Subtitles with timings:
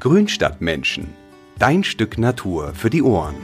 [0.00, 1.08] Grünstadtmenschen.
[1.58, 3.34] Dein Stück Natur für die Ohren.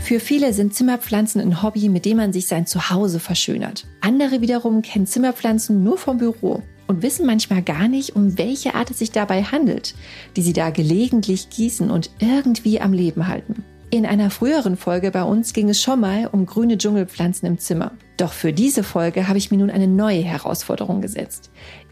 [0.00, 3.86] Für viele sind Zimmerpflanzen ein Hobby, mit dem man sich sein Zuhause verschönert.
[4.00, 8.90] Andere wiederum kennen Zimmerpflanzen nur vom Büro und wissen manchmal gar nicht, um welche Art
[8.90, 9.94] es sich dabei handelt,
[10.34, 13.62] die sie da gelegentlich gießen und irgendwie am Leben halten.
[13.90, 17.92] In einer früheren Folge bei uns ging es schon mal um grüne Dschungelpflanzen im Zimmer.
[18.18, 21.50] Doch für diese Folge habe ich mir nun eine neue Herausforderung gesetzt.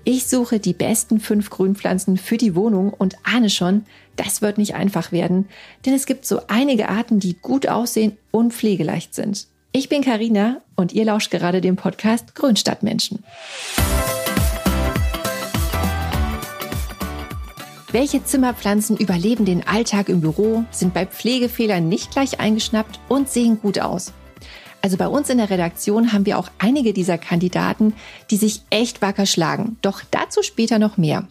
[0.09, 3.85] Ich suche die besten fünf Grünpflanzen für die Wohnung und ahne schon,
[4.15, 5.49] das wird nicht einfach werden,
[5.85, 9.49] denn es gibt so einige Arten, die gut aussehen und pflegeleicht sind.
[9.73, 13.25] Ich bin Karina und ihr lauscht gerade dem Podcast Grünstadtmenschen.
[17.91, 23.59] Welche Zimmerpflanzen überleben den Alltag im Büro, sind bei Pflegefehlern nicht gleich eingeschnappt und sehen
[23.61, 24.13] gut aus?
[24.87, 27.93] Also bei uns in der Redaktion haben wir auch einige dieser Kandidaten,
[28.31, 29.79] die sich echt wacker schlagen.
[29.83, 31.27] Doch dazu später noch mehr.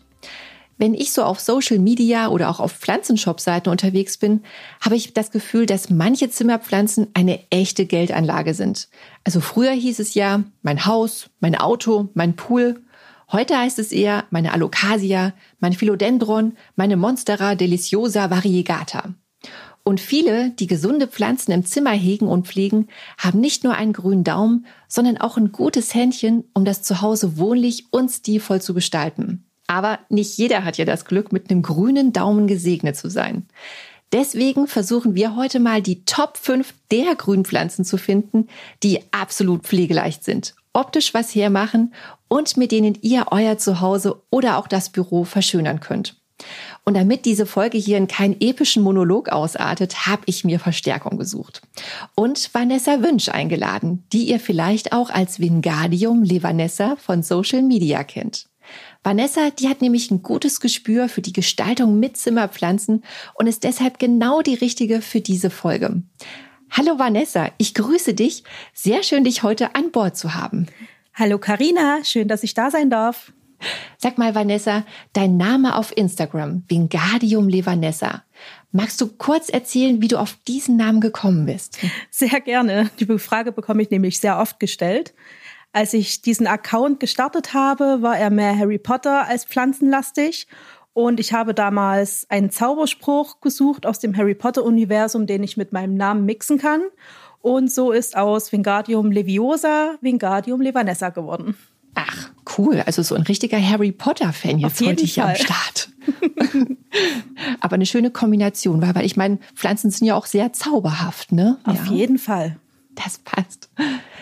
[0.78, 4.44] Wenn ich so auf Social Media oder auch auf Pflanzenshop-Seiten unterwegs bin,
[4.82, 8.90] habe ich das Gefühl, dass manche Zimmerpflanzen eine echte Geldanlage sind.
[9.24, 12.82] Also früher hieß es ja, mein Haus, mein Auto, mein Pool
[13.32, 19.16] Heute heißt es eher meine Alocasia, mein Philodendron, meine Monstera deliciosa variegata.
[19.86, 24.26] Und viele, die gesunde Pflanzen im Zimmer hegen und pflegen, haben nicht nur einen grünen
[24.26, 29.46] Daumen, sondern auch ein gutes Händchen, um das Zuhause wohnlich und stilvoll zu gestalten.
[29.68, 33.48] Aber nicht jeder hat ja das Glück, mit einem grünen Daumen gesegnet zu sein.
[34.12, 38.48] Deswegen versuchen wir heute mal die Top 5 der Grünpflanzen zu finden,
[38.84, 41.94] die absolut pflegeleicht sind optisch was hermachen
[42.28, 46.18] und mit denen ihr euer Zuhause oder auch das Büro verschönern könnt.
[46.88, 51.64] Und damit diese Folge hier in keinen epischen Monolog ausartet, habe ich mir Verstärkung gesucht.
[52.14, 58.48] Und Vanessa Wünsch eingeladen, die ihr vielleicht auch als Vingadium Levanessa von Social Media kennt.
[59.04, 63.04] Vanessa, die hat nämlich ein gutes Gespür für die Gestaltung mit Zimmerpflanzen
[63.34, 66.04] und ist deshalb genau die richtige für diese Folge.
[66.70, 68.44] Hallo Vanessa, ich grüße dich.
[68.74, 70.68] Sehr schön, dich heute an Bord zu haben.
[71.16, 73.32] Hallo Karina, schön, dass ich da sein darf.
[73.98, 78.24] Sag mal, Vanessa, dein Name auf Instagram, Vingadium Levanessa.
[78.72, 81.80] Magst du kurz erzählen, wie du auf diesen Namen gekommen bist?
[82.12, 82.90] Sehr gerne.
[83.00, 85.14] Die Frage bekomme ich nämlich sehr oft gestellt.
[85.72, 90.48] Als ich diesen Account gestartet habe, war er mehr Harry Potter als pflanzenlastig
[90.96, 95.96] und ich habe damals einen Zauberspruch gesucht aus dem Harry Potter-Universum, den ich mit meinem
[95.96, 96.84] Namen mixen kann.
[97.42, 101.58] Und so ist aus Wingardium Leviosa Wingardium Levanessa geworden.
[101.96, 102.84] Ach, cool.
[102.86, 105.90] Also so ein richtiger Harry Potter-Fan jetzt heute hier am Start.
[107.60, 111.58] Aber eine schöne Kombination, weil, weil ich meine, Pflanzen sind ja auch sehr zauberhaft, ne?
[111.64, 111.92] Auf ja.
[111.92, 112.58] jeden Fall.
[112.96, 113.70] Das passt.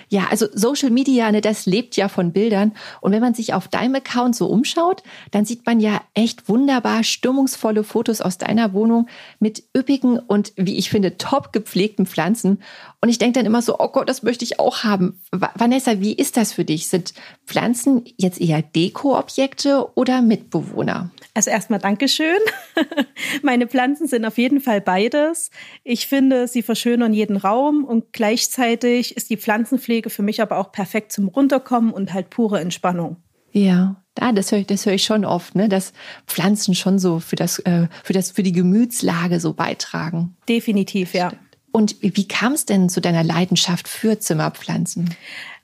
[0.09, 2.73] Ja, also Social Media, ne, das lebt ja von Bildern.
[3.01, 7.03] Und wenn man sich auf deinem Account so umschaut, dann sieht man ja echt wunderbar
[7.03, 9.07] stimmungsvolle Fotos aus deiner Wohnung
[9.39, 12.61] mit üppigen und, wie ich finde, top gepflegten Pflanzen.
[13.01, 15.19] Und ich denke dann immer so, oh Gott, das möchte ich auch haben.
[15.31, 16.87] Vanessa, wie ist das für dich?
[16.87, 17.13] Sind
[17.45, 21.11] Pflanzen jetzt eher Dekoobjekte oder Mitbewohner?
[21.35, 22.37] Also erstmal Dankeschön.
[23.41, 25.49] Meine Pflanzen sind auf jeden Fall beides.
[25.83, 30.71] Ich finde, sie verschönern jeden Raum und gleichzeitig ist die Pflanzenpflege für mich aber auch
[30.71, 33.17] perfekt zum Runterkommen und halt pure Entspannung.
[33.51, 35.93] Ja, da, das höre ich, das höre ich schon oft, ne, dass
[36.27, 40.35] Pflanzen schon so für das, äh, für das, für die Gemütslage so beitragen.
[40.47, 41.31] Definitiv, ja.
[41.71, 45.15] Und wie kam es denn zu deiner Leidenschaft für Zimmerpflanzen?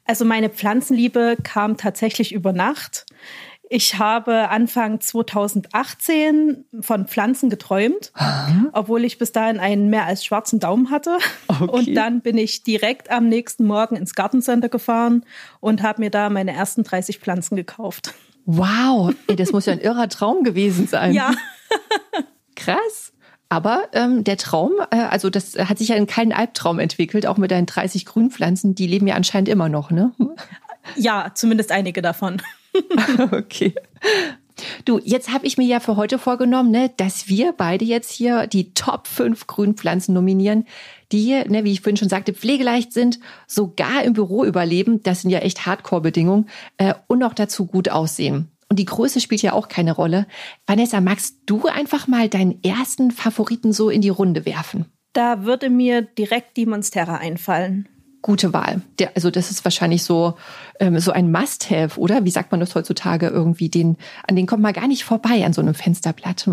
[0.06, 3.06] Also meine Pflanzenliebe kam tatsächlich über Nacht.
[3.72, 8.66] Ich habe Anfang 2018 von Pflanzen geträumt, Aha.
[8.74, 11.18] obwohl ich bis dahin einen mehr als schwarzen Daumen hatte.
[11.48, 11.72] Okay.
[11.72, 15.26] Und dann bin ich direkt am nächsten Morgen ins Gartencenter gefahren
[15.60, 18.14] und habe mir da meine ersten 30 Pflanzen gekauft.
[18.46, 21.14] Wow, ey, das muss ja ein irrer Traum gewesen sein.
[21.14, 21.32] Ja.
[22.56, 23.14] Krass.
[23.50, 27.38] Aber ähm, der Traum, äh, also das hat sich ja in keinen Albtraum entwickelt, auch
[27.38, 30.12] mit deinen 30 Grünpflanzen, die leben ja anscheinend immer noch, ne?
[30.96, 32.42] Ja, zumindest einige davon.
[33.32, 33.74] okay.
[34.86, 38.48] Du, jetzt habe ich mir ja für heute vorgenommen, ne, dass wir beide jetzt hier
[38.48, 40.66] die Top 5 Grünpflanzen nominieren,
[41.12, 45.02] die, ne, wie ich vorhin schon sagte, pflegeleicht sind, sogar im Büro überleben.
[45.04, 48.52] Das sind ja echt Hardcore-Bedingungen äh, und noch dazu gut aussehen.
[48.70, 50.28] Und die Größe spielt ja auch keine Rolle.
[50.68, 54.86] Vanessa, magst du einfach mal deinen ersten Favoriten so in die Runde werfen?
[55.14, 57.90] Da würde mir direkt die Monstera einfallen
[58.22, 58.82] gute Wahl.
[59.00, 60.36] Der, also das ist wahrscheinlich so
[60.80, 62.26] ähm, so ein Must-have, oder?
[62.26, 63.70] Wie sagt man das heutzutage irgendwie?
[63.70, 66.50] Den an den kommt man gar nicht vorbei an so einem Fensterblatt.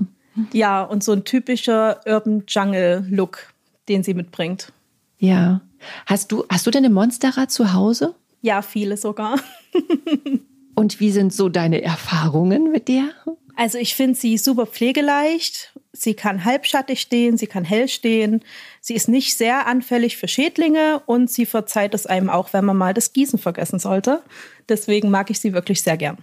[0.52, 3.52] Ja, und so ein typischer Urban Jungle Look,
[3.88, 4.72] den sie mitbringt.
[5.18, 5.62] Ja.
[6.06, 8.14] Hast du hast du denn eine Monstera zu Hause?
[8.42, 9.40] Ja, viele sogar.
[10.74, 13.08] und wie sind so deine Erfahrungen mit der?
[13.56, 15.72] Also ich finde sie super pflegeleicht.
[15.92, 18.42] Sie kann halbschattig stehen, sie kann hell stehen.
[18.86, 22.76] Sie ist nicht sehr anfällig für Schädlinge und sie verzeiht es einem auch, wenn man
[22.76, 24.22] mal das Gießen vergessen sollte.
[24.68, 26.18] Deswegen mag ich sie wirklich sehr gern.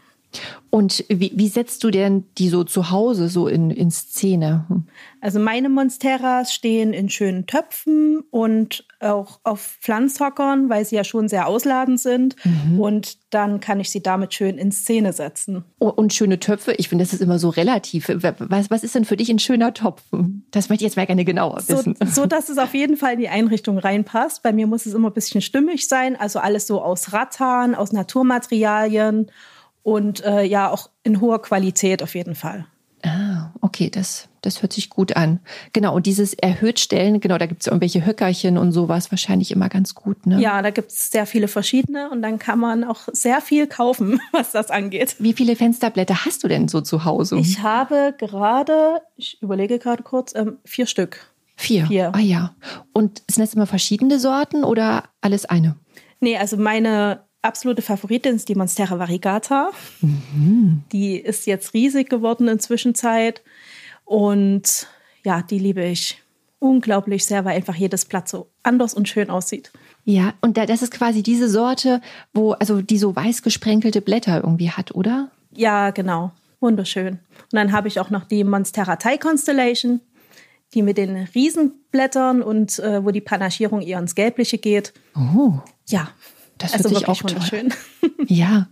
[0.70, 4.66] Und wie, wie setzt du denn die so zu Hause so in, in Szene?
[4.68, 4.86] Hm.
[5.22, 11.30] Also meine Monsteras stehen in schönen Töpfen und auch auf Pflanzhockern, weil sie ja schon
[11.30, 12.36] sehr ausladend sind.
[12.44, 12.80] Mhm.
[12.80, 15.64] Und dann kann ich sie damit schön in Szene setzen.
[15.78, 18.10] Und schöne Töpfe, ich finde, das ist immer so relativ.
[18.10, 20.02] Was, was ist denn für dich ein schöner Topf?
[20.52, 21.96] Das möchte ich jetzt mal gerne genauer wissen.
[22.04, 24.44] So, so, dass es auf jeden Fall in die Einrichtung reinpasst.
[24.44, 26.16] Bei mir muss es immer ein bisschen stimmig sein.
[26.16, 29.28] Also alles so aus Rattan, aus Naturmaterialien
[29.84, 32.66] und äh, ja auch in hoher Qualität auf jeden Fall.
[33.06, 35.42] Ah, okay, das, das hört sich gut an.
[35.74, 39.68] Genau, und dieses erhöht Stellen, genau, da gibt es irgendwelche Höckerchen und sowas wahrscheinlich immer
[39.68, 40.40] ganz gut, ne?
[40.40, 44.22] Ja, da gibt es sehr viele verschiedene und dann kann man auch sehr viel kaufen,
[44.32, 45.18] was das angeht.
[45.20, 47.38] Wie viele Fensterblätter hast du denn so zu Hause?
[47.40, 51.34] Ich habe gerade, ich überlege gerade kurz, ähm, vier Stück.
[51.58, 51.88] Vier?
[51.88, 52.12] Vier.
[52.16, 52.56] Ah ja.
[52.94, 55.76] Und sind das immer verschiedene Sorten oder alles eine?
[56.22, 59.72] Nee, also meine absolute Favoritin ist die Monstera variegata.
[60.02, 60.84] Mhm.
[60.92, 63.42] Die ist jetzt riesig geworden in Zwischenzeit.
[64.06, 64.88] Und
[65.24, 66.22] ja, die liebe ich
[66.60, 69.72] unglaublich sehr, weil einfach jedes Blatt so anders und schön aussieht.
[70.06, 72.02] Ja, und das ist quasi diese Sorte,
[72.34, 75.30] wo, also die so weiß gesprenkelte Blätter irgendwie hat, oder?
[75.52, 76.32] Ja, genau.
[76.60, 77.20] Wunderschön.
[77.52, 80.00] Und dann habe ich auch noch die Monstera Thai Constellation,
[80.74, 84.94] die mit den Riesenblättern und äh, wo die Panagierung eher ins Gelbliche geht.
[85.16, 85.60] Oh.
[85.88, 86.10] Ja,
[86.58, 87.74] das also wirklich auch wunderschön.
[88.28, 88.68] Ja,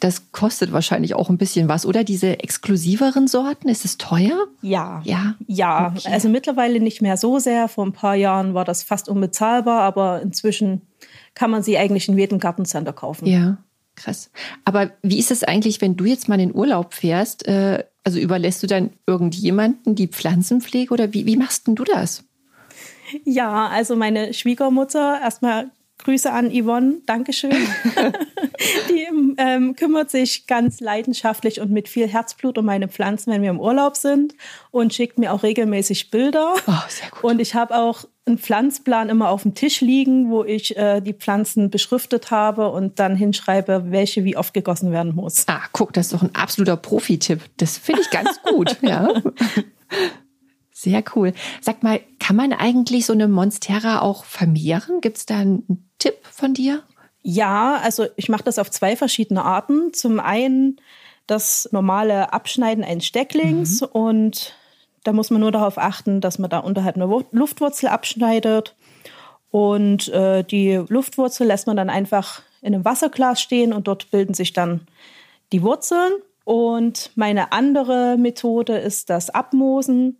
[0.00, 2.04] das kostet wahrscheinlich auch ein bisschen was, oder?
[2.04, 4.46] Diese exklusiveren Sorten, ist es teuer?
[4.62, 5.00] Ja.
[5.04, 5.34] Ja.
[5.46, 6.12] Ja, okay.
[6.12, 7.68] also mittlerweile nicht mehr so sehr.
[7.68, 10.82] Vor ein paar Jahren war das fast unbezahlbar, aber inzwischen
[11.34, 13.26] kann man sie eigentlich in jedem Gartencenter kaufen.
[13.26, 13.58] Ja,
[13.96, 14.30] krass.
[14.64, 17.46] Aber wie ist es eigentlich, wenn du jetzt mal in Urlaub fährst?
[17.48, 22.24] Äh, also überlässt du dann irgendjemanden die Pflanzenpflege oder wie, wie machst denn du das?
[23.24, 25.70] Ja, also meine Schwiegermutter erstmal
[26.04, 27.50] Grüße an Yvonne, Dankeschön.
[28.90, 29.06] die
[29.38, 33.58] ähm, kümmert sich ganz leidenschaftlich und mit viel Herzblut um meine Pflanzen, wenn wir im
[33.60, 34.34] Urlaub sind
[34.70, 36.54] und schickt mir auch regelmäßig Bilder.
[36.66, 37.24] Oh, sehr gut.
[37.24, 41.14] Und ich habe auch einen Pflanzplan immer auf dem Tisch liegen, wo ich äh, die
[41.14, 45.44] Pflanzen beschriftet habe und dann hinschreibe, welche wie oft gegossen werden muss.
[45.48, 47.40] Ah, guck, das ist doch ein absoluter Profi-Tipp.
[47.56, 49.08] Das finde ich ganz gut, ja.
[50.84, 51.32] Sehr cool.
[51.62, 55.00] Sag mal, kann man eigentlich so eine Monstera auch vermehren?
[55.00, 56.82] Gibt es da einen Tipp von dir?
[57.22, 59.94] Ja, also ich mache das auf zwei verschiedene Arten.
[59.94, 60.76] Zum einen
[61.26, 63.86] das normale Abschneiden eines Stecklings mhm.
[63.92, 64.54] und
[65.04, 68.74] da muss man nur darauf achten, dass man da unterhalb eine Luftwurzel abschneidet.
[69.50, 74.34] Und äh, die Luftwurzel lässt man dann einfach in einem Wasserglas stehen und dort bilden
[74.34, 74.86] sich dann
[75.52, 76.12] die Wurzeln.
[76.44, 80.18] Und meine andere Methode ist das Abmoosen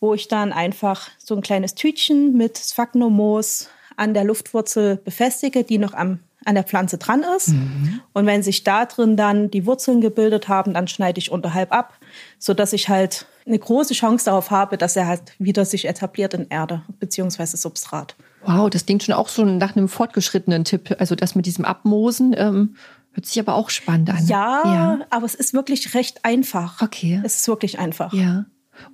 [0.00, 5.78] wo ich dann einfach so ein kleines Tütchen mit Sphagnummoos an der Luftwurzel befestige, die
[5.78, 7.48] noch am, an der Pflanze dran ist.
[7.48, 8.00] Mhm.
[8.12, 11.98] Und wenn sich da drin dann die Wurzeln gebildet haben, dann schneide ich unterhalb ab,
[12.38, 16.48] sodass ich halt eine große Chance darauf habe, dass er halt wieder sich etabliert in
[16.48, 17.56] Erde bzw.
[17.56, 18.16] Substrat.
[18.44, 20.94] Wow, das klingt schon auch so nach einem fortgeschrittenen Tipp.
[20.98, 22.76] Also das mit diesem Abmoosen ähm,
[23.12, 24.26] hört sich aber auch spannend an.
[24.26, 26.82] Ja, ja, aber es ist wirklich recht einfach.
[26.82, 27.20] Okay.
[27.24, 28.12] Es ist wirklich einfach.
[28.12, 28.44] Ja.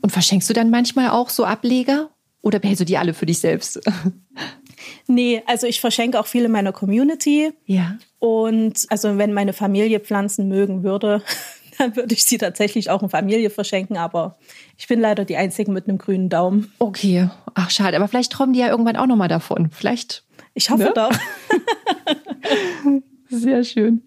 [0.00, 2.10] Und verschenkst du dann manchmal auch so Ableger
[2.40, 3.80] oder behältst du die alle für dich selbst?
[5.06, 7.52] Nee, also ich verschenke auch viele meiner Community.
[7.66, 7.98] Ja.
[8.18, 11.22] Und also wenn meine Familie Pflanzen mögen würde,
[11.78, 13.96] dann würde ich sie tatsächlich auch in Familie verschenken.
[13.96, 14.38] Aber
[14.76, 16.72] ich bin leider die Einzige mit einem grünen Daumen.
[16.78, 17.96] Okay, ach schade.
[17.96, 19.70] Aber vielleicht träumen die ja irgendwann auch noch mal davon.
[19.70, 20.24] Vielleicht.
[20.54, 20.92] Ich hoffe ne?
[20.94, 21.12] doch.
[23.32, 24.02] Sehr schön.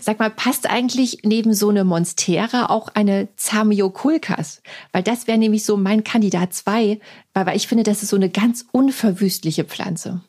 [0.00, 4.62] Sag mal, passt eigentlich neben so eine Monstera auch eine Zamioculcas?
[4.92, 7.00] Weil das wäre nämlich so mein Kandidat 2,
[7.32, 10.20] weil ich finde, das ist so eine ganz unverwüstliche Pflanze.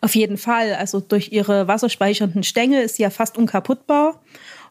[0.00, 0.74] Auf jeden Fall.
[0.74, 4.20] Also durch ihre wasserspeichernden Stängel ist sie ja fast unkaputtbar.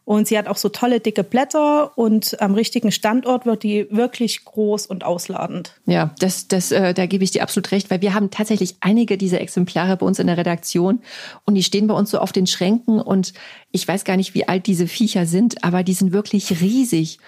[0.08, 4.46] Und sie hat auch so tolle dicke Blätter und am richtigen Standort wird die wirklich
[4.46, 5.74] groß und ausladend.
[5.86, 9.18] Ja, das, das, äh, da gebe ich dir absolut recht, weil wir haben tatsächlich einige
[9.18, 11.02] dieser Exemplare bei uns in der Redaktion
[11.44, 13.34] und die stehen bei uns so auf den Schränken und
[13.74, 17.20] ich weiß gar nicht, wie alt diese Viecher sind, aber die sind wirklich riesig.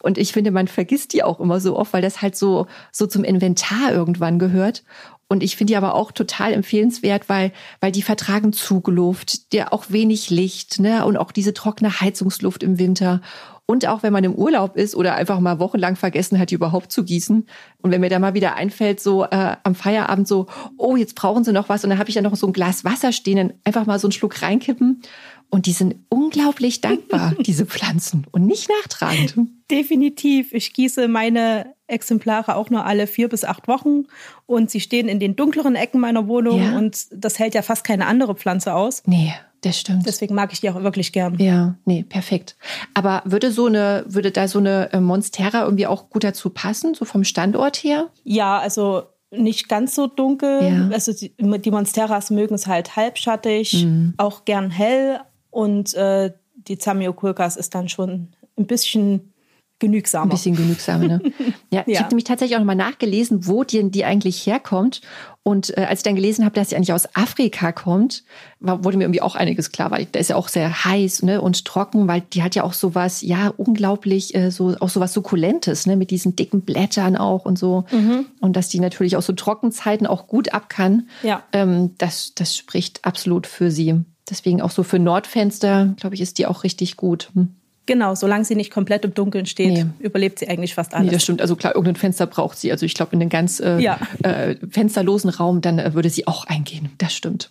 [0.00, 3.08] Und ich finde, man vergisst die auch immer so oft, weil das halt so, so
[3.08, 4.84] zum Inventar irgendwann gehört.
[5.28, 9.90] Und ich finde die aber auch total empfehlenswert, weil, weil die vertragen Zugluft, der auch
[9.90, 13.20] wenig Licht, ne, und auch diese trockene Heizungsluft im Winter.
[13.66, 16.90] Und auch wenn man im Urlaub ist oder einfach mal wochenlang vergessen hat, die überhaupt
[16.90, 17.46] zu gießen.
[17.82, 20.46] Und wenn mir da mal wieder einfällt, so äh, am Feierabend so,
[20.78, 21.84] oh, jetzt brauchen sie noch was.
[21.84, 24.06] Und dann habe ich ja noch so ein Glas Wasser stehen, dann einfach mal so
[24.06, 25.02] einen Schluck reinkippen.
[25.50, 29.34] Und die sind unglaublich dankbar, diese Pflanzen, und nicht nachtragend.
[29.70, 30.52] Definitiv.
[30.52, 34.04] Ich gieße meine Exemplare auch nur alle vier bis acht Wochen
[34.46, 36.76] und sie stehen in den dunkleren Ecken meiner Wohnung Ja.
[36.76, 39.02] und das hält ja fast keine andere Pflanze aus.
[39.06, 40.04] Nee, das stimmt.
[40.06, 41.38] Deswegen mag ich die auch wirklich gern.
[41.38, 42.56] Ja, nee, perfekt.
[42.92, 46.94] Aber würde so eine, würde da so eine äh, Monstera irgendwie auch gut dazu passen,
[46.94, 48.08] so vom Standort her?
[48.24, 50.62] Ja, also nicht ganz so dunkel.
[50.62, 50.88] Ja.
[50.94, 54.14] Also die, die Monsteras mögen es halt halbschattig, Mhm.
[54.18, 55.20] auch gern hell
[55.58, 59.32] und äh, die Zamioculcas ist dann schon ein bisschen
[59.80, 60.26] genügsamer.
[60.26, 61.20] Ein bisschen genügsamer, ne?
[61.72, 62.00] Ja, ich Ja.
[62.00, 65.00] habe nämlich tatsächlich auch nochmal nachgelesen, wo die, die eigentlich herkommt.
[65.42, 68.22] Und äh, als ich dann gelesen habe, dass sie eigentlich aus Afrika kommt,
[68.60, 71.40] war, wurde mir irgendwie auch einiges klar, weil da ist ja auch sehr heiß ne,
[71.40, 75.86] und trocken, weil die hat ja auch sowas, ja, unglaublich, äh, so auch sowas Sukkulentes,
[75.86, 77.84] ne, mit diesen dicken Blättern auch und so.
[77.90, 78.26] Mhm.
[78.40, 81.08] Und dass die natürlich auch so Trockenzeiten auch gut ab kann.
[81.24, 81.42] Ja.
[81.52, 84.04] Ähm, das, das spricht absolut für sie.
[84.30, 87.30] Deswegen auch so für Nordfenster, glaube ich, ist die auch richtig gut.
[87.34, 87.54] Hm.
[87.86, 89.86] Genau, solange sie nicht komplett im Dunkeln steht, Nee.
[90.00, 91.12] überlebt sie eigentlich fast Nee, alles.
[91.14, 91.40] das stimmt.
[91.40, 92.70] Also klar, irgendein Fenster braucht sie.
[92.70, 93.98] Also ich glaube, in den ganz äh, Ja.
[94.22, 96.90] äh, fensterlosen Raum, dann äh, würde sie auch eingehen.
[96.98, 97.48] Das stimmt.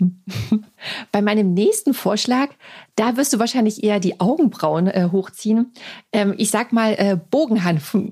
[1.12, 2.50] Bei meinem nächsten Vorschlag,
[2.96, 5.74] da wirst du wahrscheinlich eher die Augenbrauen äh, hochziehen.
[6.14, 7.98] Ähm, ich sag mal äh, Bogenhanf.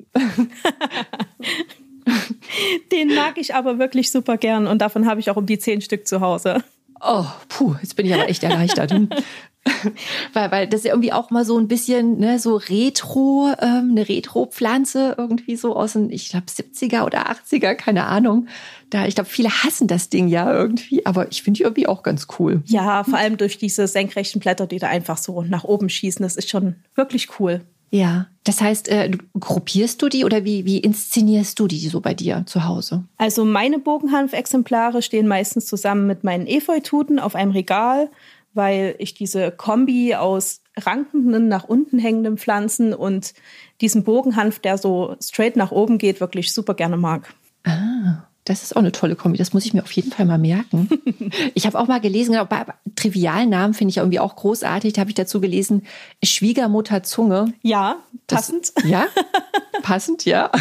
[2.92, 5.82] Den mag ich aber wirklich super gern und davon habe ich auch um die zehn
[5.82, 6.64] Stück zu Hause.
[7.02, 8.92] Oh, puh, jetzt bin ich aber echt erleichtert.
[10.34, 13.92] weil, weil das ist ja irgendwie auch mal so ein bisschen ne, so Retro, ähm,
[13.92, 18.48] eine Retro-Pflanze irgendwie so aus den, ich glaube, 70er oder 80er, keine Ahnung.
[18.90, 22.04] Da, ich glaube, viele hassen das Ding ja irgendwie, aber ich finde die irgendwie auch
[22.04, 22.62] ganz cool.
[22.66, 26.22] Ja, vor allem durch diese senkrechten Blätter, die da einfach so nach oben schießen.
[26.22, 27.62] Das ist schon wirklich cool.
[27.92, 32.02] Ja, das heißt, äh, du- gruppierst du die oder wie, wie inszenierst du die so
[32.02, 33.04] bei dir zu Hause?
[33.18, 38.10] Also meine Bogenhanf-Exemplare stehen meistens zusammen mit meinen Efeututen auf einem Regal,
[38.54, 43.34] weil ich diese Kombi aus rankenden, nach unten hängenden Pflanzen und
[43.82, 47.34] diesen Bogenhanf, der so straight nach oben geht, wirklich super gerne mag.
[47.66, 49.38] Ah, das ist auch eine tolle Kombi.
[49.38, 50.88] Das muss ich mir auf jeden Fall mal merken.
[51.56, 54.94] ich habe auch mal gelesen, genau, bei trivialen Namen finde ich ja irgendwie auch großartig.
[54.94, 55.84] Da habe ich dazu gelesen,
[56.24, 57.54] Schwiegermutter Zunge.
[57.62, 57.98] Ja,
[58.28, 58.74] Das- passend.
[58.86, 59.08] Ja,
[59.82, 60.52] passend, ja.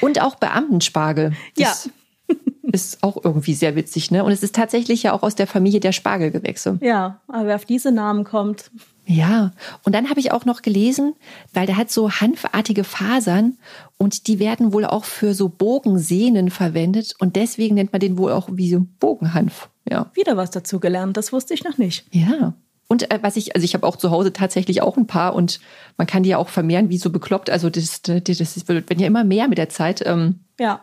[0.00, 1.32] Und auch Beamtenspargel.
[1.56, 4.24] Das ist auch irgendwie sehr witzig, ne?
[4.24, 6.78] Und es ist tatsächlich ja auch aus der Familie der Spargelgewächse.
[6.82, 8.70] Ja, aber wer auf diese Namen kommt,
[9.06, 11.14] Ja, und dann habe ich auch noch gelesen,
[11.52, 13.58] weil der hat so hanfartige Fasern
[13.98, 18.32] und die werden wohl auch für so Bogensehnen verwendet und deswegen nennt man den wohl
[18.32, 19.68] auch wie so Bogenhanf.
[19.86, 20.10] Ja.
[20.14, 21.16] wieder was dazu gelernt.
[21.18, 22.06] Das wusste ich noch nicht.
[22.10, 22.54] Ja.
[22.88, 25.60] Und äh, was ich, also ich habe auch zu Hause tatsächlich auch ein paar und
[25.98, 27.50] man kann die ja auch vermehren, wie so bekloppt.
[27.50, 30.02] Also das, das, das wird ja immer mehr mit der Zeit.
[30.06, 30.80] Ähm, Ja,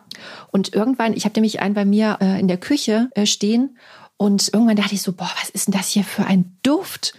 [0.52, 3.76] und irgendwann, ich habe nämlich einen bei mir äh, in der Küche äh, stehen
[4.16, 7.14] und irgendwann dachte ich so, boah, was ist denn das hier für ein Duft?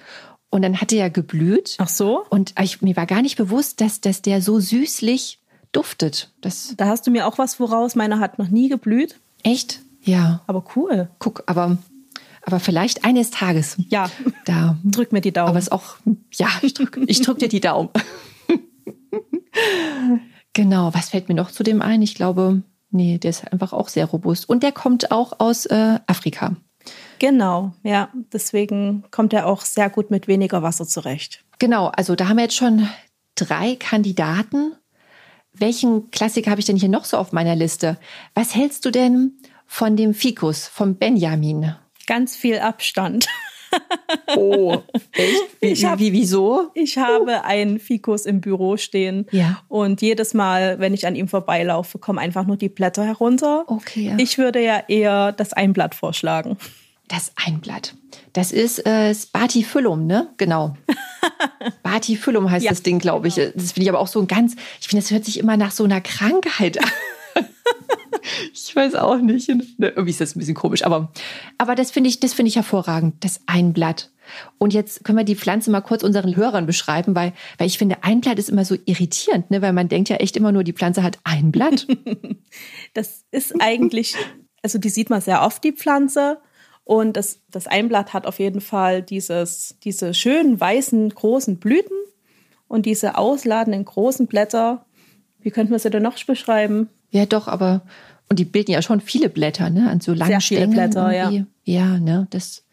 [0.53, 1.77] Und dann hat er ja geblüht.
[1.79, 2.25] ach so.
[2.29, 5.39] Und ich, mir war gar nicht bewusst, dass, dass der so süßlich
[5.72, 6.31] duftet.
[6.41, 7.95] Das Da hast du mir auch was voraus.
[7.95, 9.79] Meiner hat noch nie geblüht, echt?
[10.03, 10.43] Ja.
[10.45, 11.10] aber cool.
[11.17, 11.79] Guck, aber,
[12.43, 13.77] aber vielleicht eines Tages.
[13.89, 14.12] Ja,
[14.45, 14.77] Da.
[14.83, 15.50] drück mir die Daumen.
[15.50, 15.95] Aber es auch,
[16.33, 17.89] ja, ich drück, ich drück dir die Daumen.
[20.53, 22.03] genau, was fällt mir noch zu dem ein?
[22.03, 24.48] Ich glaube, nee, der ist einfach auch sehr robust.
[24.48, 26.57] Und der kommt auch aus äh, Afrika.
[27.20, 28.10] Genau, ja.
[28.32, 31.44] Deswegen kommt er auch sehr gut mit weniger Wasser zurecht.
[31.60, 32.90] Genau, also da haben wir jetzt schon
[33.36, 34.75] drei Kandidaten.
[35.54, 37.98] Welchen Klassiker habe ich denn hier noch so auf meiner Liste?
[38.34, 39.38] Was hältst du denn
[39.68, 41.75] von dem Fikus, vom Benjamin?
[42.08, 43.28] Ganz viel Abstand.
[44.36, 44.77] Oh,
[45.13, 45.42] echt?
[45.62, 46.70] Wie, Ich hab- wie, wieso?
[46.74, 49.25] Ich habe einen Fikus im Büro stehen.
[49.32, 49.62] Ja.
[49.70, 53.63] Und jedes Mal, wenn ich an ihm vorbeilaufe, kommen einfach nur die Blätter herunter.
[53.68, 54.15] Okay, ja.
[54.18, 56.58] Ich würde ja eher das Einblatt vorschlagen.
[57.08, 57.96] Das Einblatt.
[58.34, 60.30] Das ist äh, Spatifyllum, ne?
[60.38, 60.75] Genau.
[61.80, 63.36] Spatifyllum heißt Ja, das Ding, glaube ich.
[63.36, 65.72] Das finde ich aber auch so ein ganz, ich finde, das hört sich immer nach
[65.72, 66.89] so einer Krankheit an.
[68.54, 69.50] ich weiß auch nicht.
[69.50, 71.12] Ne, irgendwie ist das ein bisschen komisch, aber,
[71.58, 74.12] aber das finde ich, das finde ich hervorragend, das Einblatt.
[74.58, 78.04] Und jetzt können wir die Pflanze mal kurz unseren Hörern beschreiben, weil, weil ich finde,
[78.04, 79.62] Einblatt ist immer so irritierend, ne?
[79.62, 81.88] weil man denkt ja echt immer nur, die Pflanze hat ein Blatt.
[82.94, 84.16] Das ist eigentlich,
[84.62, 86.38] also die sieht man sehr oft, die Pflanze.
[86.84, 91.98] Und das, das Einblatt hat auf jeden Fall dieses, diese schönen weißen großen Blüten
[92.68, 94.86] und diese ausladenden großen Blätter.
[95.40, 96.90] Wie könnten wir sie denn noch beschreiben?
[97.13, 97.84] Ja, doch, aber
[98.29, 99.89] und die bilden ja schon viele Blätter, ne?
[99.89, 101.29] An so langen Sehr viele Stängeln Blätter, ja.
[101.29, 101.46] irgendwie.
[101.63, 102.27] Ja, ne?
[102.32, 102.63] Das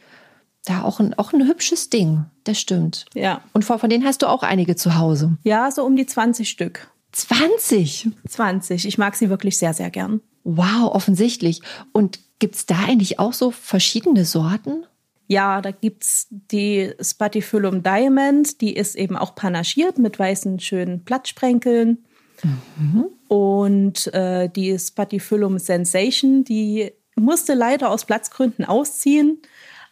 [0.64, 3.04] Da auch ein, auch ein hübsches Ding, das stimmt.
[3.14, 3.42] Ja.
[3.52, 5.36] Und von, von denen hast du auch einige zu Hause.
[5.44, 6.90] Ja, so um die 20 Stück.
[7.12, 8.08] 20?
[8.26, 8.86] 20.
[8.86, 10.22] Ich mag sie wirklich sehr, sehr gern.
[10.44, 11.60] Wow, offensichtlich.
[11.92, 14.86] Und gibt es da eigentlich auch so verschiedene Sorten?
[15.26, 21.98] Ja, da gibt's die Spatifyllum Diamond, die ist eben auch panaschiert mit weißen, schönen Blattsprenkeln.
[22.44, 23.06] Mhm.
[23.28, 29.40] Und äh, die Spatifyllum Sensation, die musste leider aus Platzgründen ausziehen,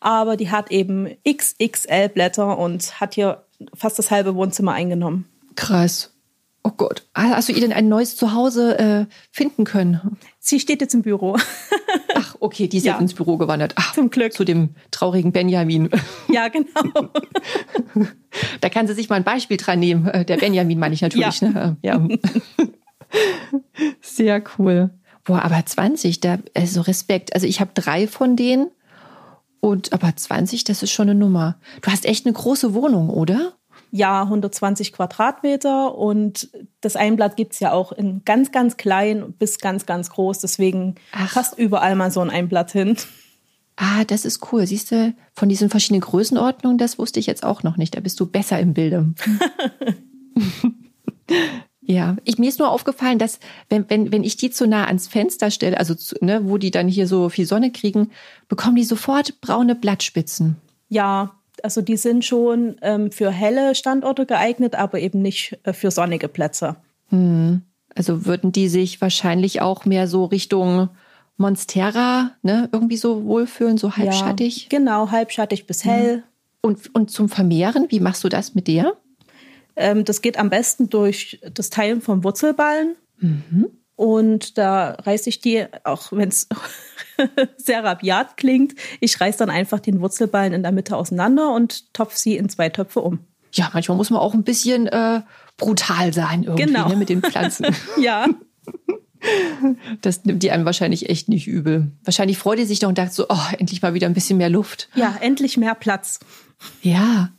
[0.01, 5.27] aber die hat eben XXL Blätter und hat hier fast das halbe Wohnzimmer eingenommen.
[5.57, 6.13] Krass.
[6.63, 7.07] Oh Gott.
[7.15, 10.19] Hast du ihr denn ein neues Zuhause äh, finden können?
[10.39, 11.37] Sie steht jetzt im Büro.
[12.41, 12.93] Okay, die ist ja.
[12.93, 13.75] jetzt ins Büro gewandert.
[13.77, 14.33] Ach, Zum Glück.
[14.33, 15.91] Zu dem traurigen Benjamin.
[16.31, 17.09] Ja, genau.
[18.61, 20.07] da kann sie sich mal ein Beispiel dran nehmen.
[20.07, 21.41] Äh, der Benjamin meine ich natürlich.
[21.41, 21.49] Ja.
[21.49, 21.77] Ne?
[21.83, 22.07] ja.
[24.03, 24.91] Sehr cool.
[25.25, 27.35] Boah, aber 20, da, also Respekt.
[27.35, 28.71] Also ich habe drei von denen.
[29.61, 31.59] Und aber 20, das ist schon eine Nummer.
[31.81, 33.58] Du hast echt eine große Wohnung, oder?
[33.91, 39.59] Ja, 120 Quadratmeter und das Einblatt gibt es ja auch in ganz, ganz klein bis
[39.59, 40.41] ganz, ganz groß.
[40.41, 41.33] Deswegen Ach.
[41.33, 42.97] passt überall mal so ein Einblatt hin.
[43.77, 44.67] Ah, das ist cool.
[44.67, 47.97] Siehst du, von diesen verschiedenen Größenordnungen, das wusste ich jetzt auch noch nicht.
[47.97, 49.15] Da bist du besser im Bilde.
[51.81, 55.07] ja, ich, mir ist nur aufgefallen, dass wenn, wenn, wenn ich die zu nah ans
[55.07, 58.11] Fenster stelle, also zu, ne, wo die dann hier so viel Sonne kriegen,
[58.49, 60.57] bekommen die sofort braune Blattspitzen.
[60.89, 65.91] Ja, also die sind schon ähm, für helle Standorte geeignet, aber eben nicht äh, für
[65.91, 66.77] sonnige Plätze.
[67.09, 67.63] Hm.
[67.95, 70.89] Also würden die sich wahrscheinlich auch mehr so Richtung
[71.37, 74.65] Monstera, ne, irgendwie so wohlfühlen, so halbschattig?
[74.65, 76.17] Ja, genau, halbschattig bis hell.
[76.17, 76.23] Hm.
[76.61, 78.95] Und, und zum Vermehren, wie machst du das mit der?
[79.77, 82.97] Ähm, das geht am besten durch das Teilen von Wurzelballen.
[83.19, 83.69] Mhm.
[83.99, 86.47] Und da reiße ich die, auch wenn es
[87.57, 92.15] sehr rabiat klingt, ich reiße dann einfach den Wurzelballen in der Mitte auseinander und topf
[92.15, 93.19] sie in zwei Töpfe um.
[93.51, 95.23] Ja, manchmal muss man auch ein bisschen äh,
[95.57, 96.89] brutal sein irgendwie genau.
[96.91, 97.67] ne, mit den Pflanzen.
[98.01, 98.27] ja.
[100.01, 101.91] Das nimmt die einem wahrscheinlich echt nicht übel.
[102.05, 104.49] Wahrscheinlich freut ihr sich doch und sagt so, oh, endlich mal wieder ein bisschen mehr
[104.49, 104.89] Luft.
[104.95, 106.21] Ja, endlich mehr Platz.
[106.83, 107.31] Ja.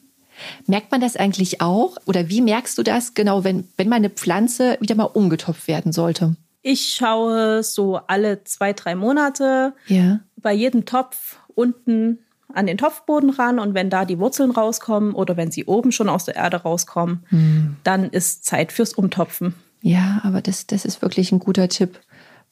[0.67, 1.95] Merkt man das eigentlich auch?
[2.05, 6.35] Oder wie merkst du das genau, wenn, wenn meine Pflanze wieder mal umgetopft werden sollte?
[6.61, 10.19] Ich schaue so alle zwei, drei Monate ja.
[10.35, 12.19] bei jedem Topf unten
[12.53, 16.09] an den Topfboden ran und wenn da die Wurzeln rauskommen oder wenn sie oben schon
[16.09, 17.77] aus der Erde rauskommen, hm.
[17.83, 19.53] dann ist Zeit fürs Umtopfen.
[19.81, 21.99] Ja, aber das, das ist wirklich ein guter Tipp,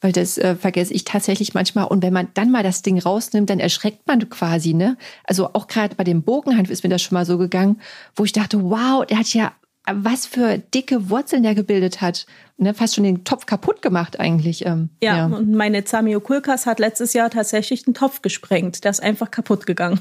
[0.00, 1.86] weil das äh, vergesse ich tatsächlich manchmal.
[1.86, 4.96] Und wenn man dann mal das Ding rausnimmt, dann erschreckt man quasi, ne?
[5.24, 7.80] Also auch gerade bei dem Bogenhanf ist mir das schon mal so gegangen,
[8.14, 9.52] wo ich dachte, wow, der hat ja
[9.94, 12.26] was für dicke Wurzeln der gebildet hat.
[12.56, 14.66] Ne, fast schon den Topf kaputt gemacht eigentlich.
[14.66, 18.84] Ähm, ja, ja, und meine Zamiokulkas hat letztes Jahr tatsächlich den Topf gesprengt.
[18.84, 20.00] Der ist einfach kaputt gegangen.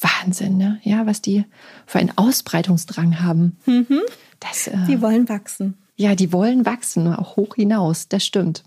[0.00, 0.80] Wahnsinn, ne?
[0.82, 1.44] Ja, was die
[1.86, 3.56] für einen Ausbreitungsdrang haben.
[3.66, 4.00] Mhm.
[4.40, 5.76] Das, äh, die wollen wachsen.
[5.96, 8.08] Ja, die wollen wachsen, auch hoch hinaus.
[8.08, 8.64] Das stimmt.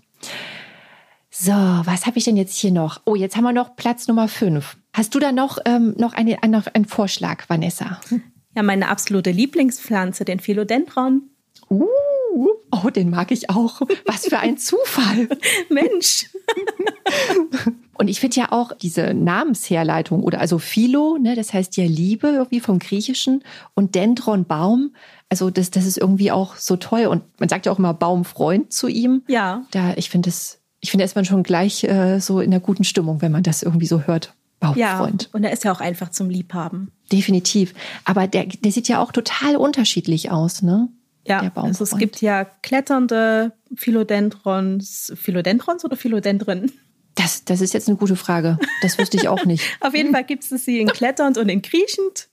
[1.30, 3.02] So, was habe ich denn jetzt hier noch?
[3.04, 4.78] Oh, jetzt haben wir noch Platz Nummer fünf.
[4.94, 8.00] Hast du da noch, ähm, noch, eine, noch einen Vorschlag, Vanessa?
[8.56, 11.24] Ja, meine absolute Lieblingspflanze, den Philodendron.
[11.68, 11.86] Uh,
[12.70, 13.82] oh, den mag ich auch.
[14.06, 15.28] Was für ein Zufall.
[15.68, 16.30] Mensch.
[17.98, 22.28] Und ich finde ja auch diese Namensherleitung oder also Philo, ne, das heißt ja Liebe
[22.28, 23.42] irgendwie vom Griechischen
[23.74, 24.94] und Dendron Baum.
[25.30, 27.06] Also das, das ist irgendwie auch so toll.
[27.06, 29.22] Und man sagt ja auch immer Baumfreund zu ihm.
[29.28, 29.64] Ja.
[29.70, 32.84] Da, ich finde das, ich finde, ist man schon gleich äh, so in der guten
[32.84, 34.34] Stimmung, wenn man das irgendwie so hört.
[34.74, 35.22] Baumfreund.
[35.24, 36.90] Ja, und er ist ja auch einfach zum Liebhaben.
[37.12, 37.74] Definitiv.
[38.04, 40.88] Aber der, der sieht ja auch total unterschiedlich aus, ne?
[41.26, 45.12] Ja, also es gibt ja kletternde Philodendrons.
[45.16, 46.70] Philodendrons oder Philodendren?
[47.16, 48.58] Das, das ist jetzt eine gute Frage.
[48.82, 49.64] Das wüsste ich auch nicht.
[49.80, 52.28] Auf jeden Fall gibt es sie in kletternd und in kriechend.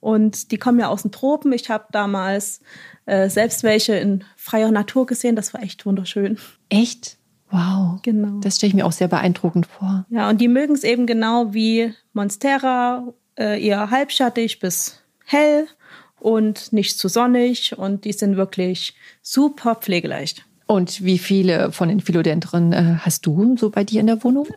[0.00, 1.52] Und die kommen ja aus den Tropen.
[1.52, 2.60] Ich habe damals
[3.04, 5.36] äh, selbst welche in freier Natur gesehen.
[5.36, 6.38] Das war echt wunderschön.
[6.70, 7.18] Echt?
[7.50, 8.00] Wow.
[8.02, 8.40] Genau.
[8.40, 10.06] Das stelle ich mir auch sehr beeindruckend vor.
[10.10, 15.66] Ja, und die mögen es eben genau wie Monstera, äh, eher halbschattig bis hell
[16.18, 17.76] und nicht zu sonnig.
[17.76, 20.44] Und die sind wirklich super pflegeleicht.
[20.66, 24.46] Und wie viele von den Philodendren äh, hast du so bei dir in der Wohnung?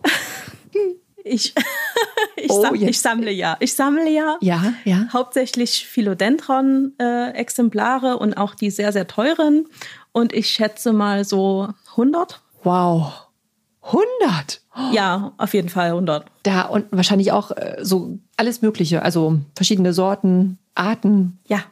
[1.26, 1.54] Ich,
[2.36, 3.56] ich, oh, sam ich, sammle ja.
[3.62, 4.38] Ich sammle ja.
[4.42, 5.08] Ja, ja.
[5.14, 9.68] Hauptsächlich Philodendron-Exemplare äh, und auch die sehr, sehr teuren.
[10.12, 12.43] Und ich schätze mal so 100.
[12.64, 13.28] Wow.
[13.82, 14.62] 100?
[14.92, 16.26] Ja, auf jeden Fall 100.
[16.44, 21.40] Da und wahrscheinlich auch äh, so alles Mögliche, also verschiedene Sorten, Arten.
[21.48, 21.64] Ja,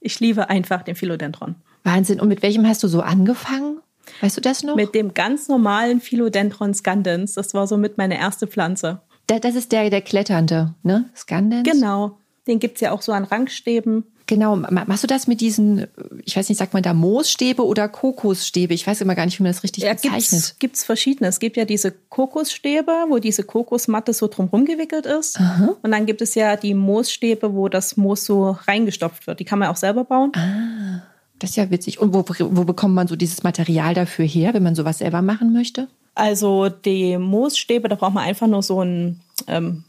[0.00, 1.54] ich liebe einfach den Philodendron.
[1.84, 2.20] Wahnsinn.
[2.20, 3.80] Und mit welchem hast du so angefangen?
[4.20, 4.76] Weißt du das noch?
[4.76, 7.34] Mit dem ganz normalen Philodendron scandens.
[7.34, 9.00] Das war somit meine erste Pflanze.
[9.26, 11.08] das ist der, der Kletternde, ne?
[11.14, 11.70] Scandens?
[11.70, 12.18] Genau.
[12.46, 14.04] Den gibt es ja auch so an Rangstäben.
[14.30, 14.54] Genau.
[14.54, 15.88] Machst du das mit diesen,
[16.24, 18.72] ich weiß nicht, sagt man da Moosstäbe oder Kokosstäbe?
[18.74, 20.54] Ich weiß immer gar nicht, wie man das richtig ja, bezeichnet.
[20.60, 21.28] Gibt es verschiedene.
[21.28, 25.40] Es gibt ja diese Kokosstäbe, wo diese Kokosmatte so drumherum gewickelt ist.
[25.40, 25.74] Aha.
[25.82, 29.40] Und dann gibt es ja die Moosstäbe, wo das Moos so reingestopft wird.
[29.40, 30.30] Die kann man auch selber bauen.
[30.36, 31.02] Ah,
[31.40, 31.98] das ist ja witzig.
[31.98, 35.52] Und wo, wo bekommt man so dieses Material dafür her, wenn man sowas selber machen
[35.52, 35.88] möchte?
[36.14, 39.82] Also die Moosstäbe, da braucht man einfach nur so ein, ähm,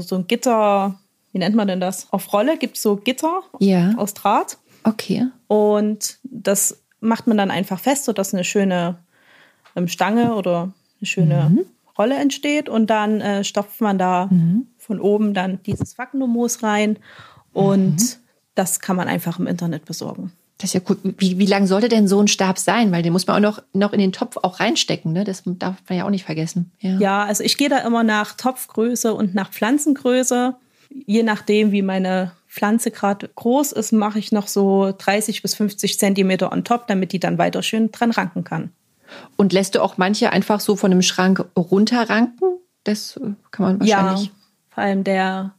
[0.00, 0.98] so ein Gitter
[1.36, 2.10] wie nennt man denn das?
[2.12, 3.92] Auf Rolle gibt es so Gitter ja.
[3.98, 4.56] aus Draht.
[4.84, 5.26] Okay.
[5.48, 8.96] Und das macht man dann einfach fest, sodass eine schöne
[9.76, 11.66] ähm, Stange oder eine schöne mhm.
[11.98, 12.70] Rolle entsteht.
[12.70, 14.68] Und dann äh, stopft man da mhm.
[14.78, 16.98] von oben dann dieses Wagnomoos rein.
[17.52, 18.22] Und mhm.
[18.54, 20.32] das kann man einfach im Internet besorgen.
[20.56, 20.96] Das ist ja cool.
[21.18, 22.92] Wie, wie lang sollte denn so ein Stab sein?
[22.92, 25.12] Weil den muss man auch noch, noch in den Topf auch reinstecken.
[25.12, 25.24] Ne?
[25.24, 26.72] Das darf man ja auch nicht vergessen.
[26.80, 30.56] Ja, ja also ich gehe da immer nach Topfgröße und nach Pflanzengröße
[30.90, 35.98] je nachdem, wie meine Pflanze gerade groß ist, mache ich noch so 30 bis 50
[35.98, 38.70] Zentimeter on top, damit die dann weiter schön dran ranken kann.
[39.36, 42.58] Und lässt du auch manche einfach so von einem Schrank runterranken?
[42.84, 43.20] Das
[43.50, 44.26] kann man wahrscheinlich.
[44.26, 44.32] Ja,
[44.70, 45.54] vor allem der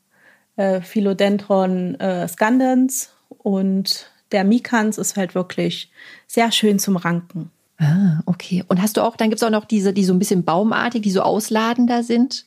[0.55, 5.91] äh, Philodendron äh, scandens und der Mikans ist halt wirklich
[6.25, 7.51] sehr schön zum Ranken.
[7.79, 8.63] Ah, okay.
[8.67, 11.03] Und hast du auch, dann gibt es auch noch diese, die so ein bisschen baumartig,
[11.03, 12.45] die so ausladender sind?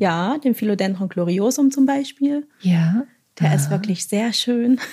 [0.00, 2.48] Ja, den Philodendron gloriosum zum Beispiel.
[2.60, 3.04] Ja.
[3.38, 3.54] Der ah.
[3.54, 4.80] ist wirklich sehr schön.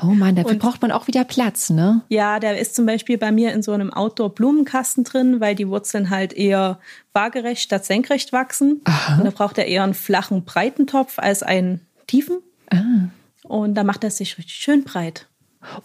[0.00, 2.02] Oh Mann, dafür und, braucht man auch wieder Platz, ne?
[2.08, 6.10] Ja, der ist zum Beispiel bei mir in so einem Outdoor-Blumenkasten drin, weil die Wurzeln
[6.10, 6.80] halt eher
[7.12, 8.80] waagerecht statt senkrecht wachsen.
[8.84, 9.18] Aha.
[9.18, 12.38] Und da braucht er eher einen flachen, breiten Topf als einen tiefen.
[12.70, 13.10] Ah.
[13.44, 15.28] Und da macht er sich richtig schön breit.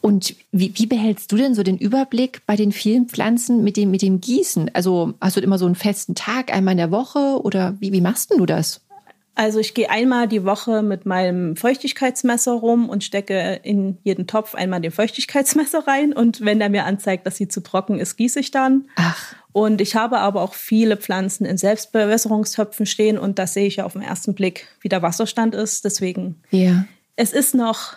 [0.01, 3.91] Und wie, wie behältst du denn so den Überblick bei den vielen Pflanzen mit dem,
[3.91, 4.71] mit dem Gießen?
[4.73, 8.01] Also hast du immer so einen festen Tag, einmal in der Woche oder wie, wie
[8.01, 8.81] machst du das?
[9.37, 14.55] Also ich gehe einmal die Woche mit meinem Feuchtigkeitsmesser rum und stecke in jeden Topf
[14.55, 16.11] einmal den Feuchtigkeitsmesser rein.
[16.11, 18.85] Und wenn der mir anzeigt, dass sie zu trocken ist, gieße ich dann.
[18.95, 19.35] Ach.
[19.51, 23.85] Und ich habe aber auch viele Pflanzen in Selbstbewässerungstöpfen stehen und da sehe ich ja
[23.85, 25.85] auf den ersten Blick, wie der Wasserstand ist.
[25.85, 26.85] Deswegen, ja.
[27.15, 27.93] es ist noch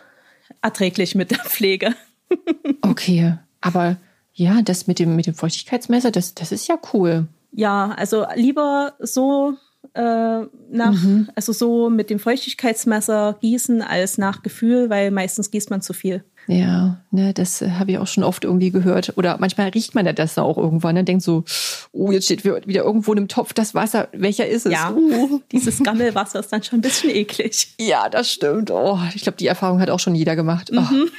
[0.62, 1.94] erträglich mit der Pflege.
[2.82, 3.96] okay, aber
[4.32, 7.26] ja, das mit dem, mit dem Feuchtigkeitsmesser, das, das ist ja cool.
[7.52, 9.54] Ja, also lieber so
[9.94, 11.28] äh, nach, mhm.
[11.34, 16.24] also so mit dem Feuchtigkeitsmesser gießen als nach Gefühl, weil meistens gießt man zu viel.
[16.50, 19.16] Ja, ne, das äh, habe ich auch schon oft irgendwie gehört.
[19.16, 21.44] Oder manchmal riecht man ja das auch irgendwann und denkt so,
[21.92, 24.08] oh, jetzt steht wieder irgendwo in einem Topf das Wasser.
[24.12, 24.72] Welcher ist es?
[24.72, 25.40] Ja, uh.
[25.52, 27.68] dieses Gammelwasser ist dann schon ein bisschen eklig.
[27.78, 28.72] Ja, das stimmt.
[28.72, 30.72] Oh, ich glaube, die Erfahrung hat auch schon jeder gemacht.
[30.74, 31.10] Oh, mhm.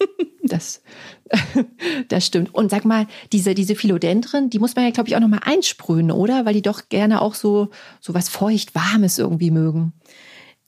[0.42, 0.82] Das,
[2.08, 2.52] das stimmt.
[2.54, 6.10] Und sag mal, diese, diese Philodendren, die muss man ja, glaube ich, auch nochmal einsprühen,
[6.10, 6.46] oder?
[6.46, 7.68] Weil die doch gerne auch so,
[8.00, 9.92] so was feucht Warmes irgendwie mögen.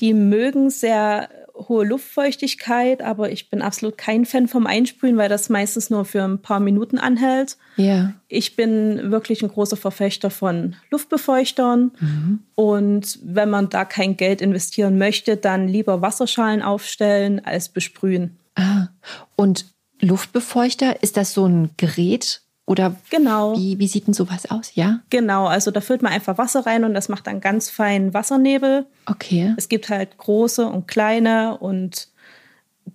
[0.00, 1.30] Die mögen sehr
[1.68, 6.22] hohe Luftfeuchtigkeit, aber ich bin absolut kein Fan vom Einsprühen, weil das meistens nur für
[6.22, 7.56] ein paar Minuten anhält.
[7.76, 8.12] Ja.
[8.28, 11.92] Ich bin wirklich ein großer Verfechter von Luftbefeuchtern.
[11.98, 12.40] Mhm.
[12.54, 18.38] Und wenn man da kein Geld investieren möchte, dann lieber Wasserschalen aufstellen als besprühen.
[18.54, 18.88] Ah,
[19.36, 19.66] und
[20.00, 23.56] Luftbefeuchter, ist das so ein Gerät, oder genau.
[23.56, 24.72] wie, wie sieht denn sowas aus?
[24.74, 25.00] Ja?
[25.10, 28.86] Genau, also da füllt man einfach Wasser rein und das macht dann ganz feinen Wassernebel.
[29.06, 29.54] Okay.
[29.56, 32.08] Es gibt halt große und kleine und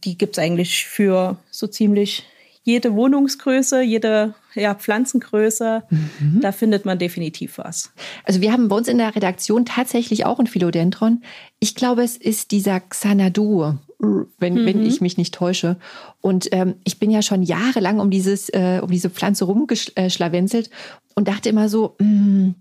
[0.04, 2.24] die gibt es eigentlich für so ziemlich
[2.64, 5.84] jede Wohnungsgröße, jede ja, Pflanzengröße.
[5.90, 6.42] Mhm.
[6.42, 7.94] Da findet man definitiv was.
[8.26, 11.24] Also wir haben bei uns in der Redaktion tatsächlich auch ein Philodendron.
[11.60, 14.66] Ich glaube, es ist dieser Xanadu wenn, mhm.
[14.66, 15.78] wenn ich mich nicht täusche.
[16.22, 20.70] Und ähm, ich bin ja schon jahrelang um dieses, äh, um diese Pflanze rumgeschlawenzelt
[21.16, 22.56] und dachte immer so, mh, hm,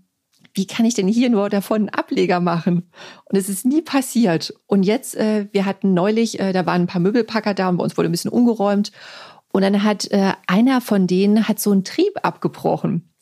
[0.53, 2.89] wie kann ich denn hier nur davon einen Ableger machen?
[3.25, 4.53] Und es ist nie passiert.
[4.65, 7.83] Und jetzt, äh, wir hatten neulich, äh, da waren ein paar Möbelpacker da und bei
[7.83, 8.91] uns wurde ein bisschen umgeräumt.
[9.53, 13.13] Und dann hat äh, einer von denen hat so einen Trieb abgebrochen.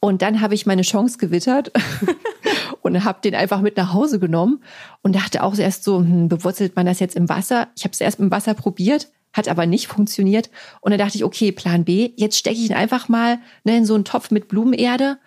[0.00, 1.70] Und dann habe ich meine Chance gewittert
[2.82, 4.62] und habe den einfach mit nach Hause genommen
[5.02, 7.68] und dachte auch erst so, hm, bewurzelt man das jetzt im Wasser?
[7.76, 10.50] Ich habe es erst im Wasser probiert, hat aber nicht funktioniert.
[10.80, 13.86] Und dann dachte ich, okay, Plan B, jetzt stecke ich ihn einfach mal ne, in
[13.86, 15.18] so einen Topf mit Blumenerde.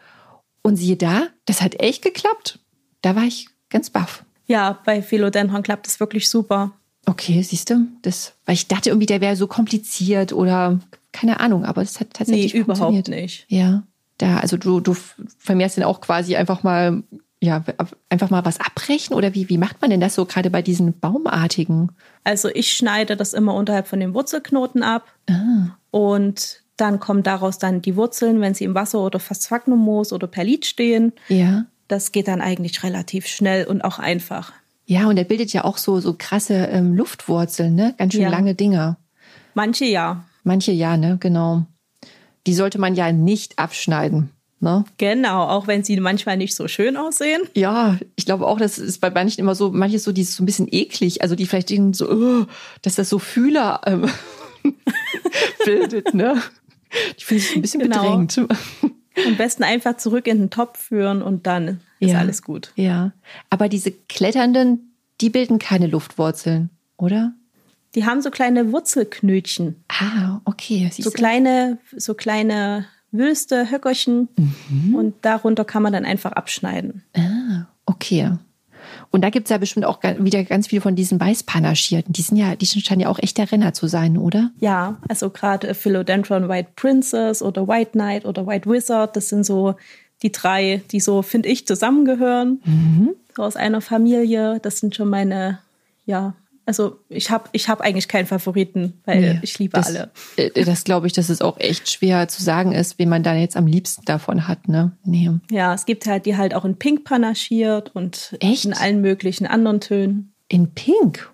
[0.61, 2.59] Und siehe da, das hat echt geklappt.
[3.01, 4.23] Da war ich ganz baff.
[4.47, 6.71] Ja, bei Philodendron klappt das wirklich super.
[7.05, 10.79] Okay, siehst du, das, weil ich dachte irgendwie, der wäre so kompliziert oder
[11.11, 13.45] keine Ahnung, aber es hat tatsächlich nee, überhaupt nicht.
[13.47, 13.83] Ja,
[14.17, 14.95] da, also du, du
[15.37, 17.03] vermehrst den auch quasi einfach mal
[17.43, 17.63] ja,
[18.09, 20.99] einfach mal was abbrechen oder wie, wie macht man denn das so gerade bei diesen
[20.99, 21.91] Baumartigen?
[22.23, 25.77] Also ich schneide das immer unterhalb von den Wurzelknoten ab ah.
[25.91, 30.27] und dann kommen daraus dann die Wurzeln, wenn sie im Wasser oder fast Sphagnummoos oder
[30.27, 31.13] Perlit stehen.
[31.29, 31.65] Ja.
[31.87, 34.51] das geht dann eigentlich relativ schnell und auch einfach.
[34.87, 37.95] Ja, und er bildet ja auch so, so krasse ähm, Luftwurzeln, ne?
[37.97, 38.29] Ganz schön Ja.
[38.29, 38.97] lange Dinger.
[39.53, 40.25] Manche ja.
[40.43, 41.17] Manche ja, ne?
[41.19, 41.65] Genau.
[42.45, 44.29] Die sollte man ja nicht abschneiden.
[44.61, 44.85] Ne?
[44.97, 47.41] Genau, auch wenn sie manchmal nicht so schön aussehen.
[47.55, 50.43] Ja, ich glaube auch, das ist bei manchen immer so, manches so, die ist so
[50.43, 51.21] ein bisschen eklig.
[51.21, 52.45] Also die vielleicht denken so, oh,
[52.81, 54.09] dass das so Fühler ähm,
[55.65, 56.41] bildet, ne?
[57.19, 58.01] Die finde ich ein bisschen Genau.
[58.01, 58.37] bedrängt.
[59.25, 62.19] Am besten einfach zurück in den Topf führen und dann ist Ja.
[62.19, 62.71] alles gut.
[62.75, 63.11] Ja.
[63.49, 67.33] Aber diese kletternden, die bilden keine Luftwurzeln, oder?
[67.95, 70.89] Die haben so kleine Wurzelknötchen, Ah, okay.
[70.91, 72.85] so kleine, so kleine
[73.17, 74.29] Wülste, Höckerchen
[74.69, 74.95] Mhm.
[74.95, 77.03] und darunter kann man dann einfach abschneiden.
[77.15, 78.31] Ah, okay.
[79.11, 82.13] Und da gibt's ja bestimmt auch wieder ganz viel von diesen Weißpanaschierten.
[82.13, 84.51] Die sind ja, die scheinen ja auch echter Renner zu sein, oder?
[84.59, 89.75] Ja, also gerade Philodendron White Princess oder White Knight oder White Wizard, das sind so
[90.21, 92.61] die drei, die so, finde ich, zusammengehören.
[92.63, 93.09] Mhm.
[93.35, 94.59] So aus einer Familie.
[94.61, 95.59] Das sind schon meine,
[96.05, 96.33] ja,
[96.65, 100.11] also ich habe ich hab eigentlich keinen Favoriten, weil nee, ich liebe das, alle.
[100.35, 103.39] Äh, das glaube ich, dass es auch echt schwer zu sagen ist, wen man dann
[103.39, 104.67] jetzt am liebsten davon hat.
[104.67, 104.91] Ne?
[105.03, 105.29] Nee.
[105.51, 108.65] Ja, es gibt halt die halt auch in Pink panaschiert und echt?
[108.65, 110.33] in allen möglichen anderen Tönen.
[110.47, 111.31] In Pink?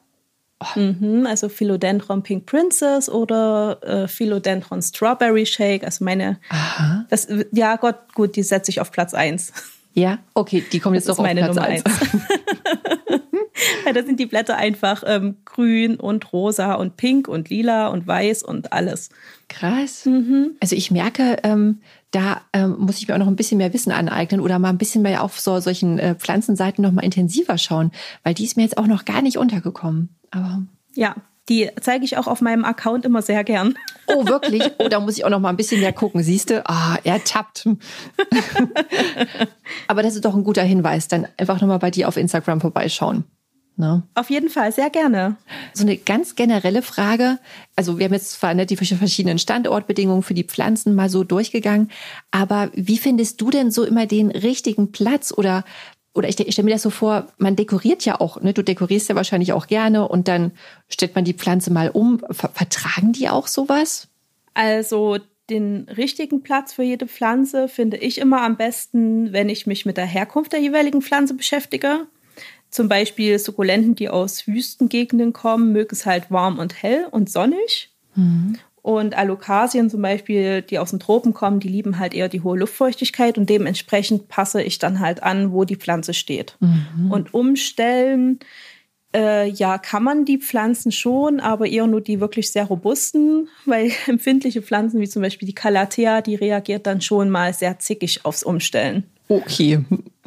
[0.60, 0.80] Oh.
[0.80, 5.84] Mhm, also Philodendron Pink Princess oder äh, Philodendron Strawberry Shake.
[5.84, 7.06] Also meine, Aha.
[7.10, 9.54] Das, ja Gott, gut, die setze ich auf Platz 1.
[9.94, 11.84] Ja, okay, die kommen jetzt doch auf Platz 1.
[13.94, 18.44] da sind die Blätter einfach ähm, grün und rosa und pink und lila und weiß
[18.44, 19.10] und alles.
[19.48, 20.06] Krass.
[20.06, 20.52] Mhm.
[20.60, 23.92] Also ich merke, ähm, da ähm, muss ich mir auch noch ein bisschen mehr Wissen
[23.92, 27.92] aneignen oder mal ein bisschen mehr auf so solchen äh, Pflanzenseiten noch mal intensiver schauen,
[28.24, 30.10] weil die ist mir jetzt auch noch gar nicht untergekommen.
[30.32, 30.62] Aber
[30.96, 31.16] Ja,
[31.50, 33.76] die zeige ich auch auf meinem Account immer sehr gern.
[34.08, 36.24] oh wirklich, oh da muss ich auch noch mal ein bisschen mehr gucken.
[36.24, 36.64] Siehst du?
[36.70, 37.68] Ah, er tappt.
[39.88, 42.62] Aber das ist doch ein guter Hinweis, dann einfach noch mal bei dir auf Instagram
[42.62, 43.26] vorbeischauen.
[43.78, 44.04] Ne?
[44.16, 45.38] Auf jeden Fall, sehr gerne.
[45.74, 47.40] So eine ganz generelle Frage.
[47.76, 51.90] Also wir haben jetzt zwar nicht die verschiedenen Standortbedingungen für die Pflanzen mal so durchgegangen,
[52.32, 55.64] aber wie findest du denn so immer den richtigen Platz oder
[56.14, 58.54] oder ich, ich stelle mir das so vor, man dekoriert ja auch, ne?
[58.54, 60.52] Du dekorierst ja wahrscheinlich auch gerne und dann
[60.90, 62.20] stellt man die Pflanze mal um.
[62.32, 64.10] Ver vertragen die auch sowas?
[64.54, 69.86] Also den richtigen Platz für jede Pflanze finde ich immer am besten, wenn ich mich
[69.86, 72.08] mit der Herkunft der jeweiligen Pflanze beschäftige.
[72.72, 77.90] Zum Beispiel Sukkulenten, die aus Wüstengegenden kommen, mögen es halt warm und hell und sonnig.
[78.82, 82.58] Und Alokasien zum Beispiel, die aus den Tropen kommen, die lieben halt eher die hohe
[82.58, 86.58] Luftfeuchtigkeit und dementsprechend passe ich dann halt an, wo die Pflanze steht.
[87.12, 88.40] Und umstellen,
[89.14, 93.92] äh, ja, kann man die Pflanzen schon, aber eher nur die wirklich sehr robusten, weil
[94.08, 98.44] empfindliche Pflanzen wie zum Beispiel die Calathea, die reagiert dann schon mal sehr zickig aufs
[98.44, 99.04] Umstellen.
[99.32, 99.80] Okay,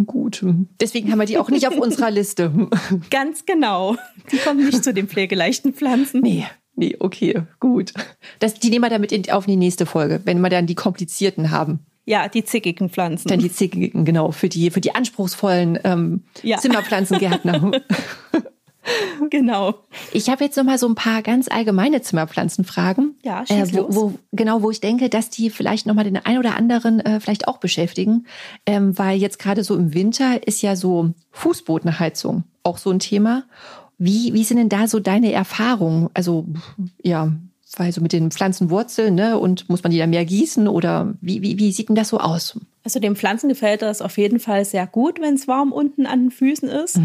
[0.06, 0.42] gut.
[0.80, 2.50] Deswegen haben wir die auch nicht auf unserer Liste.
[3.10, 3.96] Ganz genau.
[4.32, 6.22] Die kommen nicht zu den pflegeleichten Pflanzen.
[6.22, 7.92] Nee, nee, okay, gut.
[8.38, 11.50] Das, die nehmen wir damit in, auf die nächste Folge, wenn wir dann die komplizierten
[11.50, 11.80] haben.
[12.06, 13.28] Ja, die zickigen Pflanzen.
[13.28, 16.56] Dann die zickigen, genau, für die, für die anspruchsvollen ähm, Ja.
[16.56, 17.72] Zimmerpflanzengärtner.
[19.30, 19.74] genau.
[20.12, 23.16] Ich habe jetzt noch mal so ein paar ganz allgemeine Zimmerpflanzenfragen.
[23.22, 23.94] Ja, schieß wo, los.
[23.94, 27.20] wo, genau, wo ich denke, dass die vielleicht noch mal den einen oder anderen äh,
[27.20, 28.26] vielleicht auch beschäftigen,
[28.66, 33.44] ähm, weil jetzt gerade so im Winter ist ja so Fußbodenheizung auch so ein Thema.
[33.98, 36.10] Wie, wie sind denn da so deine Erfahrungen?
[36.14, 36.46] Also
[37.02, 37.32] ja,
[37.76, 39.38] weil so mit den Pflanzenwurzeln, ne?
[39.38, 42.18] Und muss man die da mehr gießen oder wie, wie, wie sieht denn das so
[42.18, 42.58] aus?
[42.84, 46.24] Also den Pflanzen gefällt das auf jeden Fall sehr gut, wenn es warm unten an
[46.24, 46.98] den Füßen ist.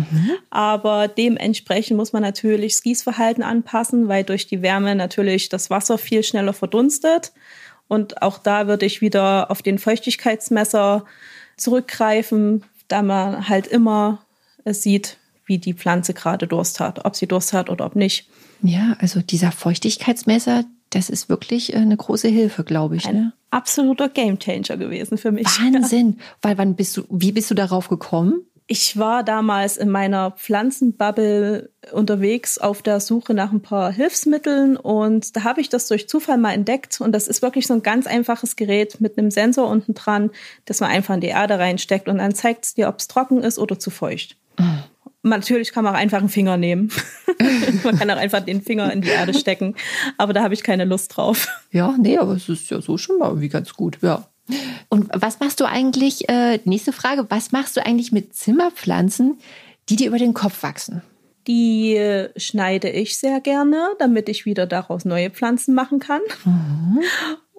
[0.49, 5.97] Aber dementsprechend muss man natürlich das Gießverhalten anpassen, weil durch die Wärme natürlich das Wasser
[5.97, 7.31] viel schneller verdunstet.
[7.87, 11.05] Und auch da würde ich wieder auf den Feuchtigkeitsmesser
[11.55, 14.25] zurückgreifen, da man halt immer
[14.65, 18.29] es sieht, wie die Pflanze gerade Durst hat, ob sie Durst hat oder ob nicht.
[18.61, 23.07] Ja, also dieser Feuchtigkeitsmesser, das ist wirklich äh, eine große Hilfe, glaube ich.
[23.07, 23.33] Ein Ne?
[23.51, 25.47] absoluter Gamechanger gewesen für mich.
[25.59, 26.19] Wahnsinn.
[26.41, 28.41] Weil wann bist du, wie bist du darauf gekommen?
[28.71, 35.35] Ich war damals in meiner Pflanzenbubble unterwegs auf der Suche nach ein paar Hilfsmitteln und
[35.35, 38.05] da habe ich das durch Zufall mal entdeckt und das ist wirklich so ein ganz
[38.05, 40.29] einfaches Gerät mit einem Sensor unten dran,
[40.65, 43.41] das man einfach in die Erde reinsteckt und dann zeigt es dir, ob es trocken
[43.41, 44.37] ist oder zu feucht.
[45.21, 46.91] Natürlich kann man auch einfach einen Finger nehmen.
[47.83, 49.75] man kann auch einfach den Finger in die Erde stecken,
[50.17, 51.47] aber da habe ich keine Lust drauf.
[51.71, 54.27] Ja, nee, aber es ist ja so schon mal irgendwie ganz gut, ja.
[54.87, 59.37] Und was machst du eigentlich, äh, nächste Frage, was machst du eigentlich mit Zimmerpflanzen,
[59.89, 61.01] die dir über den Kopf wachsen?
[61.47, 66.21] Die äh, schneide ich sehr gerne, damit ich wieder daraus neue Pflanzen machen kann.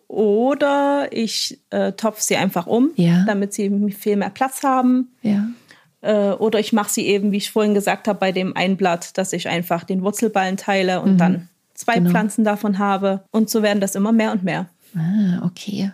[0.08, 3.24] Oder ich äh, topfe sie einfach um, Ja.
[3.26, 5.12] damit sie viel mehr Platz haben.
[5.22, 5.46] Ja.
[6.02, 9.32] Äh, oder ich mache sie eben, wie ich vorhin gesagt habe, bei dem Einblatt, dass
[9.32, 12.10] ich einfach den Wurzelballen teile und dann zwei Genau.
[12.10, 13.24] Pflanzen davon habe.
[13.30, 14.68] Und so werden das immer mehr und mehr.
[14.96, 15.92] Ah, okay.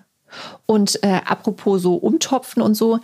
[0.67, 2.99] Und äh, apropos so umtopfen und so,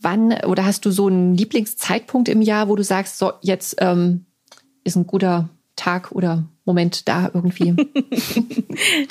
[0.00, 4.24] wann oder hast du so einen Lieblingszeitpunkt im Jahr, wo du sagst, so jetzt ähm,
[4.84, 7.74] ist ein guter Tag oder Moment da irgendwie?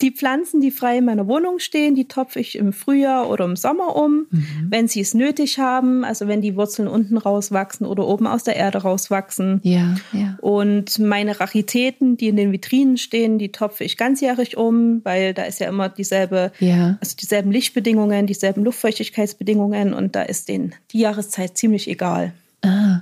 [0.00, 3.56] Die Pflanzen, die frei in meiner Wohnung stehen, die topfe ich im Frühjahr oder im
[3.56, 4.26] Sommer um,
[4.68, 6.04] wenn sie es nötig haben.
[6.04, 9.60] Also wenn die Wurzeln unten rauswachsen oder oben aus der Erde rauswachsen.
[9.64, 10.38] ja, ja.
[10.40, 15.42] Und meine Raritäten, die in den Vitrinen stehen, die topfe ich ganzjährig um, weil da
[15.42, 16.96] ist ja immer dieselbe, Ja.
[17.00, 22.32] also dieselben Lichtbedingungen, dieselben Luftfeuchtigkeitsbedingungen und da ist denen die Jahreszeit ziemlich egal.
[22.62, 23.00] Ah,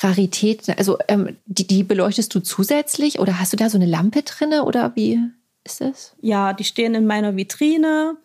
[0.00, 4.22] Rarität, also ähm, die, die beleuchtest du zusätzlich oder hast du da so eine Lampe
[4.22, 5.20] drinne oder wie
[5.64, 6.14] ist das?
[6.20, 8.16] Ja, die stehen in meiner Vitrine.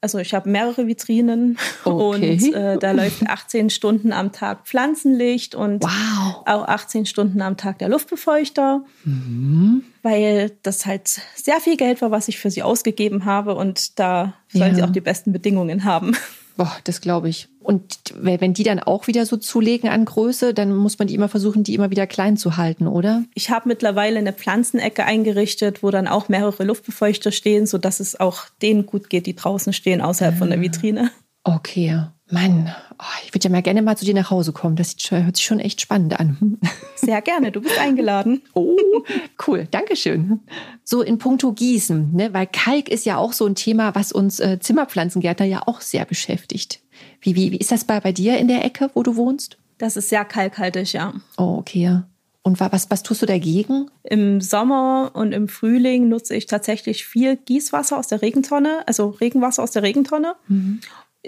[0.00, 2.32] Also ich habe mehrere Vitrinen Okay.
[2.32, 6.42] und äh, da läuft 18 Stunden am Tag Pflanzenlicht und Wow.
[6.46, 8.84] auch 18 Stunden am Tag der Luftbefeuchter,
[10.02, 14.34] weil das halt sehr viel Geld war, was ich für sie ausgegeben habe und da
[14.48, 14.74] sollen Ja.
[14.74, 16.14] sie auch die besten Bedingungen haben.
[16.56, 17.48] Boah, das glaube ich.
[17.60, 21.28] Und wenn die dann auch wieder so zulegen an Größe, dann muss man die immer
[21.28, 23.24] versuchen, die immer wieder klein zu halten, oder?
[23.34, 28.44] Ich habe mittlerweile eine Pflanzenecke eingerichtet, wo dann auch mehrere Luftbefeuchter stehen, sodass es auch
[28.62, 31.10] denen gut geht, die draußen stehen, außerhalb von der Vitrine.
[31.42, 32.04] Okay.
[32.30, 34.76] Mann, oh, ich würde ja mal gerne mal zu dir nach Hause kommen.
[34.76, 36.58] Das schon- hört sich schon echt spannend an.
[36.96, 38.40] Sehr gerne, du bist eingeladen.
[38.54, 38.76] Oh,
[39.46, 40.40] cool, Dankeschön.
[40.84, 42.32] So in puncto Gießen, ne?
[42.32, 46.06] weil Kalk ist ja auch so ein Thema, was uns äh, Zimmerpflanzengärtner ja auch sehr
[46.06, 46.80] beschäftigt.
[47.20, 49.58] Wie, wie, wie ist das bei, bei dir in der Ecke, wo du wohnst?
[49.76, 51.12] Das ist sehr kalkhaltig, ja.
[51.36, 52.00] Oh, okay.
[52.42, 53.90] Und wa- was, was tust du dagegen?
[54.02, 59.62] Im Sommer und im Frühling nutze ich tatsächlich viel Gießwasser aus der Regentonne, also Regenwasser
[59.62, 60.34] aus der Regentonne.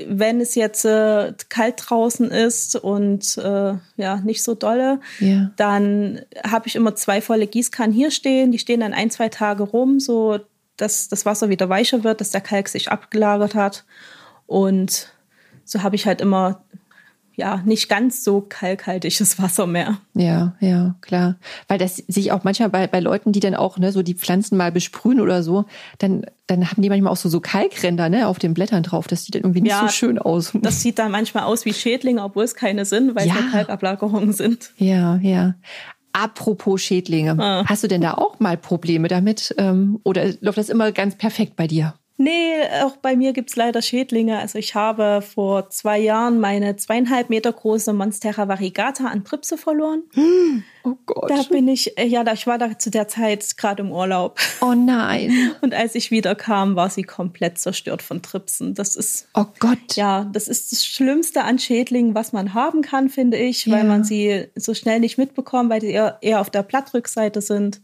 [0.06, 5.50] Wenn es jetzt äh, kalt draußen ist und äh, ja nicht so dolle, Ja.
[5.56, 8.52] dann habe ich immer zwei volle Gießkannen hier stehen.
[8.52, 10.38] Die stehen dann ein, zwei Tage rum, so
[10.76, 13.85] dass das Wasser wieder weicher wird, dass der Kalk sich abgelagert hat.
[14.46, 15.12] Und
[15.64, 16.62] so habe ich halt immer
[17.37, 19.99] ja nicht ganz so kalkhaltiges Wasser mehr.
[20.14, 21.37] Ja, ja, klar.
[21.68, 24.57] Weil das sich auch manchmal bei, bei Leuten, die dann auch ne, so die Pflanzen
[24.57, 25.66] mal besprühen oder so,
[25.99, 29.07] dann, dann haben die manchmal auch so, so Kalkränder ne, auf den Blättern drauf.
[29.07, 30.53] Das sieht dann irgendwie nicht Ja, so schön aus.
[30.62, 33.35] Das sieht dann manchmal aus wie Schädlinge, obwohl es keine sind, weil Ja.
[33.35, 34.72] es ja Kalkablagerungen sind.
[34.79, 35.55] Ja, ja.
[36.12, 37.64] Apropos Schädlinge, Ah.
[37.66, 39.55] hast du denn da auch mal Probleme damit?
[39.59, 41.94] Ähm, oder läuft das immer ganz perfekt bei dir?
[42.18, 44.38] Nee, auch bei mir gibt's leider Schädlinge.
[44.38, 50.02] Also ich habe vor zwei Jahren meine zweieinhalb Meter große Monstera variegata an Tripse verloren.
[50.88, 51.29] Oh Gott.
[51.31, 54.38] Da bin ich, äh, ja, da- ich war da zu der Zeit gerade im Urlaub.
[54.61, 55.50] oh nein.
[55.61, 58.72] Und als ich wieder kam, war sie komplett zerstört von Tripsen.
[58.74, 59.96] Das ist, Oh Gott.
[59.96, 63.85] ja, das ist das Schlimmste an Schädlingen, was man haben kann, finde ich, weil Ja.
[63.85, 67.81] man sie so schnell nicht mitbekommt, weil die eher, eher auf der Blattrückseite sind.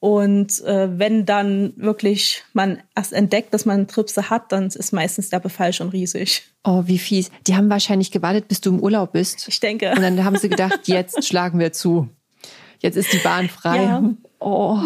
[0.00, 5.28] Und äh, wenn dann wirklich man erst entdeckt, dass man Tripse hat, dann ist meistens
[5.28, 6.42] der Befall schon riesig.
[6.64, 7.30] Oh, wie fies.
[7.46, 9.46] Die haben wahrscheinlich gewartet, bis du im Urlaub bist.
[9.48, 9.90] Ich denke.
[9.94, 12.08] Und dann haben sie gedacht, jetzt schlagen wir zu.
[12.78, 13.82] Jetzt ist die Bahn frei.
[13.84, 14.00] Ja.
[14.00, 14.16] Mhm.
[14.38, 14.78] Oh,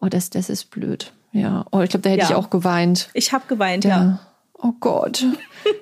[0.00, 1.12] oh das, das ist blöd.
[1.32, 2.28] Ja, oh, ich glaube, da hätte Ja.
[2.28, 3.10] ich auch geweint.
[3.14, 3.90] Ich habe geweint, ja.
[3.90, 4.20] Ja.
[4.56, 5.26] Oh Gott.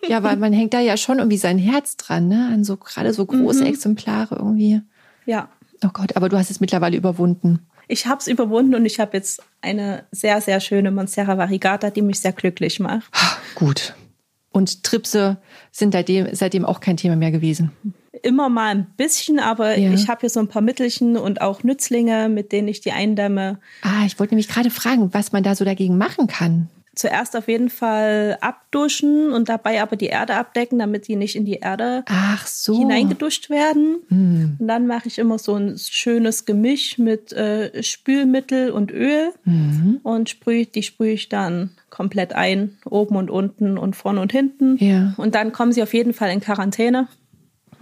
[0.08, 2.48] Ja, weil man hängt da ja schon irgendwie sein Herz dran, ne?
[2.50, 3.66] An so gerade so große Mhm.
[3.66, 4.80] Exemplare irgendwie.
[5.26, 5.48] Ja.
[5.84, 7.66] Oh Gott, aber du hast es mittlerweile überwunden.
[7.88, 12.02] Ich habe es überwunden und ich habe jetzt eine sehr, sehr schöne Monstera variegata, die
[12.02, 13.10] mich sehr glücklich macht.
[13.54, 13.94] Gut.
[14.50, 15.38] Und Tripse
[15.70, 17.72] sind seitdem, seitdem auch kein Thema mehr gewesen.
[18.22, 19.92] Immer mal ein bisschen, aber Ja.
[19.92, 23.58] ich habe hier so ein paar Mittelchen und auch Nützlinge, mit denen ich die eindämme.
[23.82, 26.68] Ah, ich wollte nämlich gerade fragen, was man da so dagegen machen kann.
[26.94, 31.46] Zuerst auf jeden Fall abduschen und dabei aber die Erde abdecken, damit die nicht in
[31.46, 32.78] die Erde Ach so.
[32.78, 33.96] hineingeduscht werden.
[34.08, 34.56] Hm.
[34.58, 40.00] Und dann mache ich immer so ein schönes Gemisch mit äh, Spülmittel und Öl Mhm.
[40.02, 44.76] und sprühe, die sprühe ich dann komplett ein, oben und unten und vorne und hinten.
[44.76, 45.14] Ja.
[45.16, 47.08] Und dann kommen sie auf jeden Fall in Quarantäne,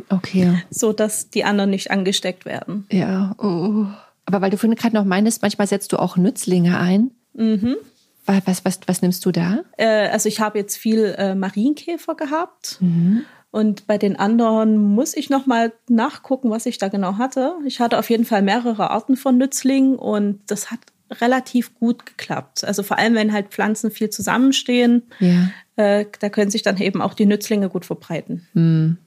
[0.08, 0.62] Okay.
[0.70, 2.86] so dass die anderen nicht angesteckt werden.
[2.90, 3.34] Ja.
[3.38, 3.86] Oh.
[4.24, 7.10] Aber weil du vorhin gerade noch meintest, manchmal setzt du auch Nützlinge ein.
[7.34, 7.76] Mhm.
[8.30, 9.60] Was, was, was, was nimmst du da?
[9.76, 12.78] Äh, also ich habe jetzt viel äh, Marienkäfer gehabt.
[12.80, 13.24] Mhm.
[13.50, 17.54] Und bei den anderen muss ich noch mal nachgucken, was ich da genau hatte.
[17.66, 20.78] Ich hatte auf jeden Fall mehrere Arten von Nützlingen und das hat
[21.20, 22.62] relativ gut geklappt.
[22.62, 25.50] Also vor allem, wenn halt Pflanzen viel zusammenstehen, Ja.
[25.74, 28.46] äh, da können sich dann eben auch die Nützlinge gut verbreiten.
[28.52, 28.98] Hm.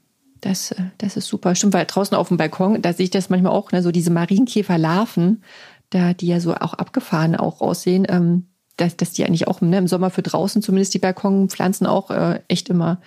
[0.41, 1.55] Das, äh, das ist super.
[1.55, 4.11] Stimmt, weil draußen auf dem Balkon, da sehe ich das manchmal auch, ne, so diese
[4.11, 5.41] Marienkäferlarven,
[5.89, 8.47] da, die ja so auch abgefahren auch aussehen, ähm,
[8.77, 12.39] dass, dass die eigentlich auch ne, im Sommer für draußen zumindest die Balkonpflanzen auch äh,
[12.47, 12.99] echt immer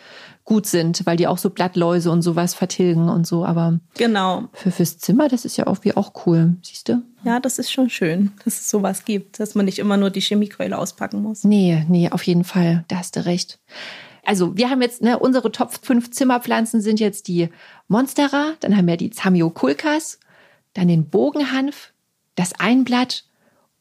[0.45, 3.45] gut sind, weil die auch so Blattläuse und sowas vertilgen und so.
[3.45, 4.45] Aber genau.
[4.53, 7.03] für fürs Zimmer, das ist ja auch wie auch cool, siehst du?
[7.25, 10.21] Ja, das ist schon schön, dass es sowas gibt, dass man nicht immer nur die
[10.21, 11.43] Chemiekeule auspacken muss.
[11.43, 12.85] Nee, nee, auf jeden Fall.
[12.87, 13.59] Da hast du recht.
[14.25, 17.49] Also wir haben jetzt, ne, unsere Top 5 Zimmerpflanzen sind jetzt die
[17.89, 20.21] Monstera, dann haben wir die Zamioculcas,
[20.75, 21.93] dann den Bogenhanf,
[22.37, 23.25] das Einblatt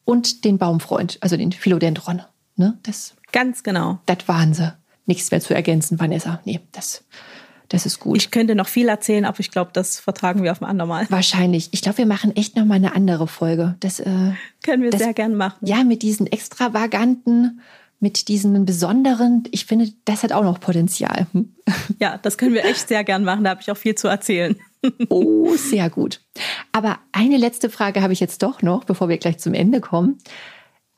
[0.06, 2.22] und den Baumfreund, also den Philodendron.
[2.56, 3.98] Ne, das, Ganz genau.
[4.06, 4.72] das waren sie.
[5.04, 6.40] Nichts mehr zu ergänzen, Vanessa.
[6.46, 7.04] Nee, das,
[7.68, 8.16] das ist gut.
[8.16, 11.06] Ich könnte noch viel erzählen, aber ich glaube, das vertragen wir auf ein andermal.
[11.10, 11.68] Wahrscheinlich.
[11.72, 13.76] Ich glaube, wir machen echt noch mal eine andere Folge.
[13.80, 14.32] Das, äh,
[14.64, 15.58] Können wir Das- sehr gern machen.
[15.66, 17.60] ja, mit diesen extravaganten,
[18.00, 21.26] mit diesen besonderen, ich finde, das hat auch noch Potenzial.
[22.00, 23.44] Ja, das können wir echt sehr gern machen.
[23.44, 24.56] Da habe ich auch viel zu erzählen.
[25.08, 26.20] Oh, sehr gut.
[26.72, 30.18] Aber eine letzte Frage habe ich jetzt doch noch, bevor wir gleich zum Ende kommen.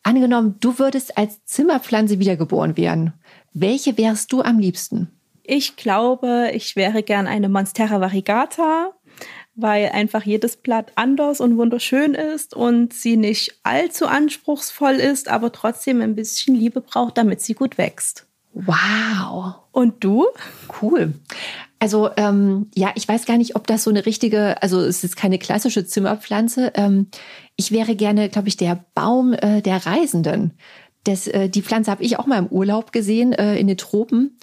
[0.03, 3.13] Angenommen, du würdest als Zimmerpflanze wiedergeboren werden.
[3.53, 5.09] Welche wärst du am liebsten?
[5.43, 8.93] Ich glaube, ich wäre gern eine Monstera variegata,
[9.55, 15.51] weil einfach jedes Blatt anders und wunderschön ist und sie nicht allzu anspruchsvoll ist, aber
[15.51, 18.27] trotzdem ein bisschen Liebe braucht, damit sie gut wächst.
[18.53, 19.57] Wow.
[19.73, 20.27] Und du?
[20.81, 21.15] Cool.
[21.81, 25.17] Also ähm, ja, ich weiß gar nicht, ob das so eine richtige, also es ist
[25.17, 26.73] keine klassische Zimmerpflanze.
[26.75, 27.09] Ähm,
[27.57, 30.55] ich wäre gerne, glaube ich, der Baum äh, der Reisenden.
[31.05, 34.39] Das, äh, die Pflanze habe ich auch mal im Urlaub gesehen äh, in den Tropen.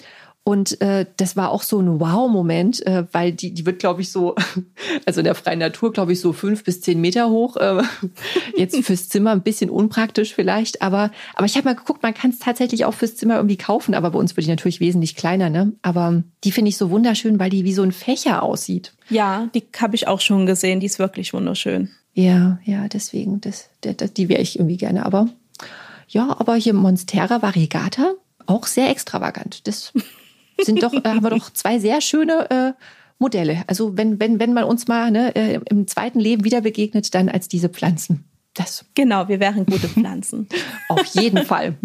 [0.48, 4.12] Und äh, das war auch so ein Wow-Moment, äh, weil die, die wird, glaube ich,
[4.12, 4.36] so,
[5.04, 7.56] also in der freien Natur, glaube ich, so fünf bis zehn Meter hoch.
[7.56, 7.82] Äh,
[8.56, 12.30] jetzt fürs Zimmer ein bisschen unpraktisch vielleicht, aber, aber ich habe mal geguckt, man kann
[12.30, 15.50] es tatsächlich auch fürs Zimmer irgendwie kaufen, aber bei uns wird die natürlich wesentlich kleiner,
[15.50, 15.72] ne?
[15.82, 18.92] Aber die finde ich so wunderschön, weil die wie so ein Fächer aussieht.
[19.10, 20.78] Ja, die habe ich auch schon gesehen.
[20.78, 21.90] Die ist wirklich wunderschön.
[22.14, 25.06] Ja, ja, deswegen, das, das, das, die wäre ich irgendwie gerne.
[25.06, 25.26] Aber
[26.06, 28.12] ja, aber hier Monstera variegata,
[28.46, 29.66] auch sehr extravagant.
[29.66, 29.92] Das
[30.64, 32.72] sind doch, äh, haben wir doch zwei sehr schöne äh,
[33.18, 33.64] Modelle.
[33.66, 37.28] Also wenn, wenn, wenn man uns mal ne, äh, im zweiten Leben wieder begegnet, dann
[37.28, 38.24] als diese Pflanzen.
[38.54, 40.48] Das Genau, wir wären gute Pflanzen.
[40.88, 41.76] auf jeden Fall.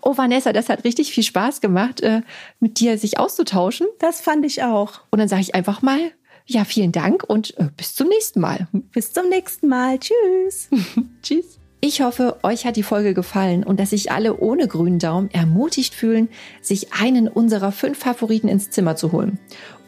[0.00, 2.22] Oh, Vanessa, das hat richtig viel Spaß gemacht, äh,
[2.60, 3.86] mit dir sich auszutauschen.
[3.98, 5.00] Das fand ich auch.
[5.10, 6.12] Und dann sage ich einfach mal,
[6.46, 8.68] ja, vielen Dank und äh, bis zum nächsten Mal.
[8.92, 9.98] Bis zum nächsten Mal.
[9.98, 10.68] Tschüss.
[11.22, 11.58] Tschüss.
[11.88, 15.94] Ich hoffe, euch hat die Folge gefallen und dass sich alle ohne grünen Daumen ermutigt
[15.94, 16.28] fühlen,
[16.60, 19.38] sich einen unserer fünf Favoriten ins Zimmer zu holen.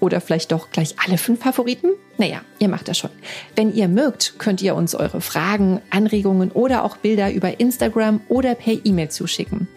[0.00, 1.88] Oder vielleicht doch gleich alle fünf Favoriten?
[2.18, 3.10] Naja, ihr macht das schon.
[3.56, 8.54] Wenn ihr mögt, könnt ihr uns eure Fragen, Anregungen oder auch Bilder über Instagram oder
[8.54, 9.68] per E-Mail zuschicken.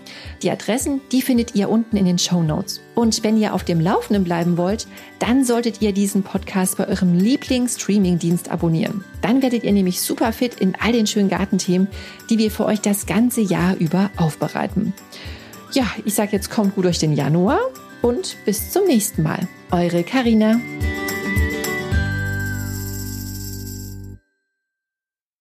[0.41, 2.81] Die Adressen, die findet ihr unten in den Show Notes.
[2.93, 4.87] Und wenn ihr auf dem Laufenden bleiben wollt,
[5.19, 9.03] dann solltet ihr diesen Podcast bei eurem Lieblings-Streaming-Dienst abonnieren.
[9.21, 11.87] Dann werdet ihr nämlich super fit in all den schönen Gartenthemen,
[12.29, 14.93] die wir für euch das ganze Jahr über aufbereiten.
[15.73, 17.59] Ja, ich sage jetzt kommt gut durch den Januar
[18.01, 19.47] und bis zum nächsten Mal.
[19.71, 20.59] Eure Karina.